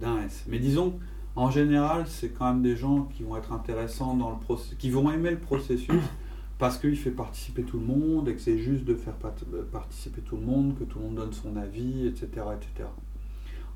d'un 0.00 0.22
S 0.22 0.44
mais 0.48 0.58
disons 0.58 0.98
en 1.34 1.50
général, 1.50 2.06
c'est 2.06 2.28
quand 2.28 2.52
même 2.52 2.62
des 2.62 2.76
gens 2.76 3.04
qui 3.04 3.22
vont 3.22 3.36
être 3.36 3.52
intéressants 3.52 4.14
dans 4.14 4.30
le 4.30 4.36
processus, 4.36 4.76
qui 4.76 4.90
vont 4.90 5.10
aimer 5.10 5.30
le 5.30 5.38
processus 5.38 6.02
parce 6.58 6.78
qu'il 6.78 6.96
fait 6.96 7.10
participer 7.10 7.62
tout 7.62 7.78
le 7.78 7.86
monde 7.86 8.28
et 8.28 8.34
que 8.34 8.40
c'est 8.40 8.58
juste 8.58 8.84
de 8.84 8.94
faire 8.94 9.14
participer 9.72 10.20
tout 10.20 10.36
le 10.36 10.42
monde, 10.42 10.78
que 10.78 10.84
tout 10.84 10.98
le 10.98 11.06
monde 11.06 11.14
donne 11.14 11.32
son 11.32 11.56
avis, 11.56 12.06
etc. 12.06 12.26
etc. 12.54 12.88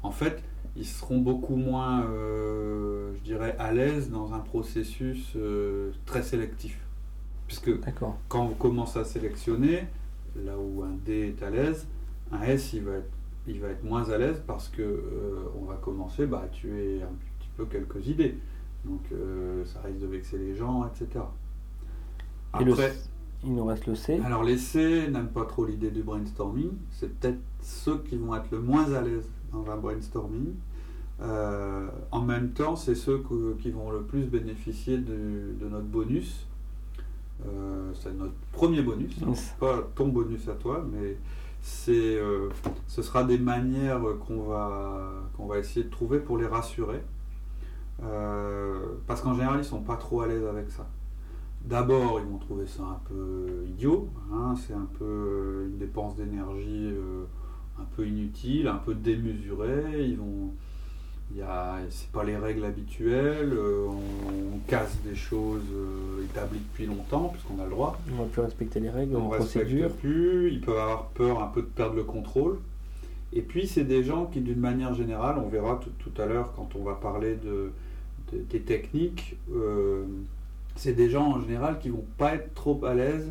En 0.03 0.11
fait, 0.11 0.43
ils 0.77 0.87
seront 0.87 1.19
beaucoup 1.19 1.57
moins, 1.57 2.05
euh, 2.05 3.15
je 3.17 3.21
dirais, 3.23 3.57
à 3.59 3.73
l'aise 3.73 4.11
dans 4.11 4.35
un 4.35 4.41
processus 4.41 5.33
euh, 5.37 5.91
très 6.05 6.23
sélectif. 6.23 6.79
Puisque 7.47 7.71
quand 8.29 8.45
vous 8.45 8.55
commencez 8.55 8.99
à 8.99 9.05
sélectionner, 9.05 9.85
là 10.45 10.53
où 10.59 10.83
un 10.83 10.93
D 11.07 11.35
est 11.35 11.43
à 11.43 11.49
l'aise, 11.49 11.87
un 12.33 12.43
S, 12.43 12.73
il 12.73 12.85
va 12.85 12.95
être, 12.97 13.11
il 13.47 13.61
va 13.61 13.69
être 13.69 13.85
moins 13.85 14.11
à 14.11 14.19
l'aise 14.19 14.43
parce 14.47 14.69
que 14.69 14.83
euh, 14.83 15.45
on 15.61 15.65
va 15.65 15.75
commencer 15.75 16.27
bah, 16.27 16.43
à 16.45 16.49
tuer 16.49 17.03
un 17.03 17.15
quelques 17.65 18.07
idées. 18.07 18.37
Donc 18.85 19.01
euh, 19.13 19.65
ça 19.65 19.81
risque 19.81 20.01
de 20.01 20.07
vexer 20.07 20.39
les 20.39 20.55
gens, 20.55 20.87
etc. 20.87 21.25
Après, 22.53 22.95
il 23.45 23.55
nous 23.55 23.65
reste 23.65 23.87
le 23.87 23.95
C. 23.95 24.21
Alors 24.25 24.45
les 24.45 24.59
C 24.59 25.09
n'aiment 25.11 25.29
pas 25.29 25.45
trop 25.45 25.65
l'idée 25.65 25.91
du 25.91 26.03
brainstorming. 26.03 26.71
C'est 26.91 27.19
peut-être 27.19 27.39
ceux 27.61 27.99
qui 27.99 28.17
vont 28.17 28.35
être 28.35 28.51
le 28.51 28.61
moins 28.61 28.93
à 28.93 29.03
l'aise 29.03 29.29
dans 29.53 29.69
un 29.71 29.77
brainstorming. 29.77 30.55
Euh, 31.23 31.89
en 32.11 32.23
même 32.23 32.51
temps, 32.51 32.77
c'est 32.77 32.95
ceux 32.95 33.23
qui 33.61 33.71
vont 33.71 33.91
le 33.91 34.03
plus 34.03 34.25
bénéficier 34.25 34.99
de, 34.99 35.67
notre 35.69 35.87
bonus. 35.87 36.47
Euh, 37.47 37.93
c'est 37.95 38.17
notre 38.17 38.35
premier 38.53 38.83
bonus, 38.83 39.15
hein. 39.23 39.33
pas 39.61 39.87
ton 39.95 40.09
bonus 40.09 40.49
à 40.49 40.55
toi, 40.55 40.87
mais 40.91 41.17
c'est, 41.67 42.21
ce 42.87 43.03
sera 43.03 43.25
des 43.25 43.39
manières 43.39 44.01
qu'on 44.27 44.43
va, 44.43 45.59
essayer 45.59 45.85
de 45.85 45.91
trouver 45.91 46.21
pour 46.21 46.39
les 46.39 46.47
rassurer. 46.47 47.03
Euh, 48.03 48.79
parce 49.07 49.21
qu'en 49.21 49.35
général, 49.35 49.59
ils 49.59 49.65
sont 49.65 49.83
pas 49.83 49.97
trop 49.97 50.21
à 50.21 50.29
l'aise 50.29 50.45
avec 50.45 50.71
ça. 50.71 50.87
D'abord, 51.65 52.21
ils 52.21 52.31
vont 52.31 52.39
trouver 52.39 52.67
ça 52.67 52.83
un 52.85 53.01
peu 53.09 53.65
idiot, 53.67 54.09
hein, 54.33 54.55
c'est 54.57 54.75
un 54.75 54.89
peu 54.99 55.65
une 55.69 55.79
dépense 55.79 56.15
d'énergie 56.15 56.93
euh, 56.93 57.25
un 57.81 57.85
peu 57.97 58.07
inutile, 58.07 58.69
un 58.69 58.77
peu 58.77 58.95
démesurée. 58.95 60.07
Ils 60.07 60.19
vont, 60.19 60.53
c'est 61.91 62.11
pas 62.11 62.25
les 62.25 62.37
règles 62.37 62.65
habituelles. 62.65 63.53
Euh, 63.53 63.87
on, 63.89 64.59
casse 64.69 64.99
des 65.05 65.15
choses 65.15 65.63
établies 66.25 66.59
depuis 66.59 66.87
longtemps 66.87 67.29
puisqu'on 67.29 67.61
a 67.61 67.65
le 67.65 67.71
droit. 67.71 68.01
On 68.13 68.23
va 68.23 68.25
plus 68.25 68.43
respecter 68.43 68.81
les 68.81 68.91
règles, 68.91 69.15
on 69.15 69.29
ne 69.29 69.35
respecte 69.35 69.89
plus. 70.01 70.51
Ils 70.51 70.61
peuvent 70.61 70.79
avoir 70.79 71.07
peur 71.11 71.41
un 71.41 71.47
peu 71.47 71.61
de 71.63 71.67
perdre 71.67 71.95
le 71.95 72.03
contrôle. 72.03 72.59
Et 73.33 73.43
puis, 73.43 73.69
c'est 73.69 73.85
des 73.85 74.03
gens 74.03 74.27
qui, 74.27 74.41
d'une 74.41 74.59
manière 74.59 74.95
générale, 74.95 75.37
on 75.39 75.49
verra 75.49 75.79
tout 75.99 76.21
à 76.21 76.27
l'heure 76.27 76.53
quand 76.57 76.71
on 76.75 76.83
va 76.83 76.95
parler 76.95 77.37
de, 77.37 77.71
des 78.33 78.61
techniques, 78.61 79.37
euh, 79.55 80.05
c'est 80.75 80.93
des 80.93 81.11
gens 81.11 81.33
en 81.33 81.41
général 81.41 81.79
qui 81.79 81.89
vont 81.89 82.05
pas 82.19 82.35
être 82.35 82.55
trop 82.55 82.85
à 82.85 82.95
l'aise 82.95 83.31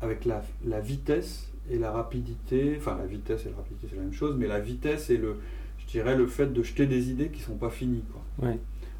avec 0.00 0.24
la, 0.24 0.42
vitesse 0.80 1.48
et 1.70 1.78
la 1.78 1.90
rapidité. 1.90 2.74
Enfin, 2.78 2.96
la 2.98 3.06
vitesse 3.06 3.46
et 3.46 3.50
la 3.50 3.56
rapidité, 3.56 3.88
c'est 3.90 3.96
la 3.96 4.02
même 4.02 4.12
chose, 4.12 4.36
mais 4.38 4.46
la 4.46 4.60
vitesse 4.60 5.10
et 5.10 5.16
le, 5.16 5.36
je 5.86 5.92
dirais, 5.92 6.16
le 6.16 6.26
fait 6.26 6.52
de 6.52 6.62
jeter 6.62 6.86
des 6.86 7.10
idées 7.10 7.28
qui 7.28 7.40
sont 7.40 7.56
pas 7.56 7.70
finies. 7.70 8.04
Quoi. 8.12 8.52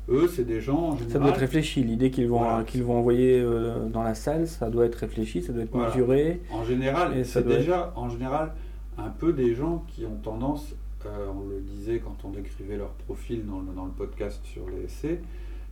Eux, 0.09 0.29
c'est 0.29 0.45
des 0.45 0.61
gens 0.61 0.79
en 0.79 0.93
général. 0.93 1.13
Ça 1.13 1.19
doit 1.19 1.29
être 1.31 1.39
réfléchi. 1.39 1.83
L'idée 1.83 2.11
qu'ils 2.11 2.29
vont, 2.29 2.63
qu'ils 2.65 2.85
vont 2.85 2.99
envoyer 2.99 3.41
euh, 3.41 3.89
dans 3.89 4.05
la 4.05 4.15
salle, 4.15 4.47
ça 4.47 4.71
doit 4.71 4.87
être 4.87 4.95
réfléchi, 4.95 5.43
ça 5.43 5.53
doit 5.53 5.65
être 5.65 5.77
mesuré. 5.77 6.41
En 6.53 6.65
général, 6.65 7.25
c'est 7.25 7.47
déjà, 7.47 7.93
en 7.97 8.09
général, 8.09 8.53
un 8.99 9.11
peu 9.11 9.33
des 9.33 9.55
gens 9.55 9.85
qui 9.89 10.05
ont 10.07 10.17
tendance, 10.23 10.75
euh, 11.05 11.27
on 11.35 11.49
le 11.49 11.61
disait 11.61 11.99
quand 11.99 12.17
on 12.25 12.31
décrivait 12.31 12.77
leur 12.77 12.91
profil 12.91 13.45
dans 13.47 13.61
le, 13.61 13.75
dans 13.75 13.85
le 13.85 13.91
podcast 13.91 14.41
sur 14.45 14.69
les 14.69 14.85
essais, 14.85 15.21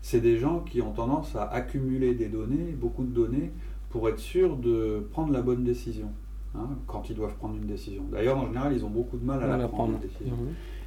c'est 0.03 0.21
des 0.21 0.37
gens 0.37 0.61
qui 0.61 0.83
ont 0.83 0.93
tendance 0.93 1.35
à 1.37 1.45
accumuler 1.45 2.15
des 2.15 2.29
données, 2.29 2.73
beaucoup 2.77 3.05
de 3.05 3.15
données, 3.15 3.53
pour 3.89 4.09
être 4.09 4.19
sûr 4.19 4.57
de 4.57 5.07
prendre 5.13 5.33
la 5.33 5.41
bonne 5.41 5.65
décision 5.65 6.09
hein, 6.55 6.69
quand 6.87 7.09
ils 7.09 7.17
doivent 7.17 7.37
prendre 7.37 7.55
une 7.55 7.67
décision. 7.67 8.03
D'ailleurs, 8.11 8.37
en 8.37 8.47
général, 8.47 8.75
ils 8.75 8.85
ont 8.85 8.91
beaucoup 8.91 9.17
de 9.17 9.25
mal 9.25 9.43
à 9.43 9.57
la, 9.57 9.69
prendre, 9.69 9.99
décision. 9.99 10.37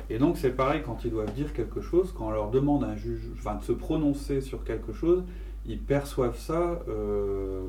Et 0.10 0.20
donc, 0.20 0.38
c'est 0.38 0.52
pareil 0.52 0.82
quand 0.86 1.04
ils 1.04 1.12
doivent 1.12 1.34
dire 1.34 1.54
quelque 1.54 1.82
chose, 1.82 2.14
quand 2.18 2.28
on 2.28 2.32
leur 2.32 2.50
demande 2.50 2.84
un 2.84 2.96
juge, 2.96 3.22
enfin, 3.38 3.56
de 3.56 3.64
se 3.64 3.74
prononcer 3.74 4.42
sur 4.42 4.64
quelque 4.64 4.94
chose, 4.94 5.24
ils 5.66 5.80
perçoivent 5.80 6.40
ça 6.40 6.80
euh, 6.88 7.66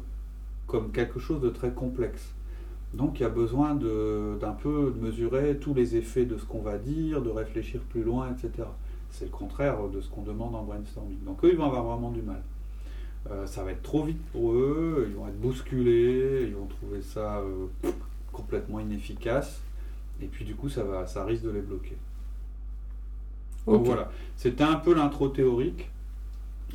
comme 0.66 0.92
quelque 0.92 1.18
chose 1.18 1.40
de 1.40 1.48
très 1.48 1.70
complexe. 1.70 2.32
Donc 2.94 3.20
il 3.20 3.22
y 3.22 3.26
a 3.26 3.30
besoin 3.30 3.74
d'un 3.74 4.52
peu 4.52 4.94
de 4.96 5.04
mesurer 5.04 5.58
tous 5.58 5.74
les 5.74 5.96
effets 5.96 6.24
de 6.24 6.38
ce 6.38 6.44
qu'on 6.44 6.62
va 6.62 6.78
dire, 6.78 7.20
de 7.20 7.28
réfléchir 7.28 7.80
plus 7.82 8.02
loin, 8.02 8.30
etc. 8.30 8.66
C'est 9.10 9.26
le 9.26 9.30
contraire 9.30 9.88
de 9.88 10.00
ce 10.00 10.08
qu'on 10.08 10.22
demande 10.22 10.54
en 10.54 10.62
brainstorming. 10.62 11.18
Donc 11.24 11.44
eux, 11.44 11.50
ils 11.52 11.58
vont 11.58 11.66
avoir 11.66 11.84
vraiment 11.84 12.10
du 12.10 12.22
mal. 12.22 12.42
Euh, 13.30 13.46
ça 13.46 13.62
va 13.62 13.72
être 13.72 13.82
trop 13.82 14.04
vite 14.04 14.22
pour 14.32 14.52
eux, 14.52 15.06
ils 15.08 15.14
vont 15.14 15.26
être 15.26 15.38
bousculés, 15.38 16.46
ils 16.48 16.54
vont 16.54 16.66
trouver 16.66 17.02
ça 17.02 17.38
euh, 17.38 17.66
complètement 18.32 18.80
inefficace, 18.80 19.60
et 20.22 20.26
puis 20.26 20.44
du 20.44 20.54
coup, 20.54 20.68
ça, 20.68 20.84
va, 20.84 21.06
ça 21.06 21.24
risque 21.24 21.42
de 21.42 21.50
les 21.50 21.60
bloquer. 21.60 21.96
Donc 23.68 23.84
voilà, 23.84 24.10
c'était 24.36 24.64
un 24.64 24.76
peu 24.76 24.94
l'intro 24.94 25.28
théorique 25.28 25.90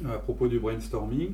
à 0.05 0.17
propos 0.17 0.47
du 0.47 0.59
brainstorming. 0.59 1.33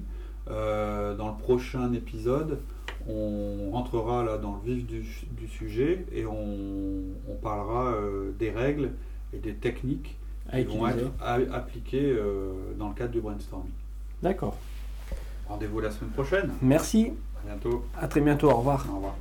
Euh, 0.50 1.16
dans 1.16 1.28
le 1.28 1.36
prochain 1.36 1.94
épisode, 1.94 2.60
on 3.08 3.72
rentrera 3.72 4.24
là 4.24 4.38
dans 4.38 4.60
le 4.64 4.74
vif 4.74 4.86
du, 4.86 5.48
sujet 5.48 6.06
et 6.12 6.26
on, 6.26 7.36
parlera 7.42 7.94
euh, 7.94 8.32
des 8.38 8.50
règles 8.50 8.92
et 9.34 9.38
des 9.38 9.54
techniques 9.54 10.18
qui 10.52 10.64
vont 10.64 10.88
être 10.88 11.12
appliquées 11.54 12.12
euh, 12.12 12.52
dans 12.78 12.90
le 12.90 12.96
cadre 12.96 13.12
du 13.12 13.22
brainstorming. 13.22 13.72
D'accord. 14.22 14.58
Rendez-vous 15.48 15.80
la 15.80 15.92
semaine 15.92 16.12
prochaine. 16.12 16.52
Merci. 16.62 17.14
À 17.44 17.48
bientôt. 17.48 17.86
À 18.00 18.08
très 18.08 18.22
bientôt. 18.22 18.50
Au 18.50 18.58
revoir. 18.58 18.86
Au 18.92 18.96
revoir. 18.96 19.16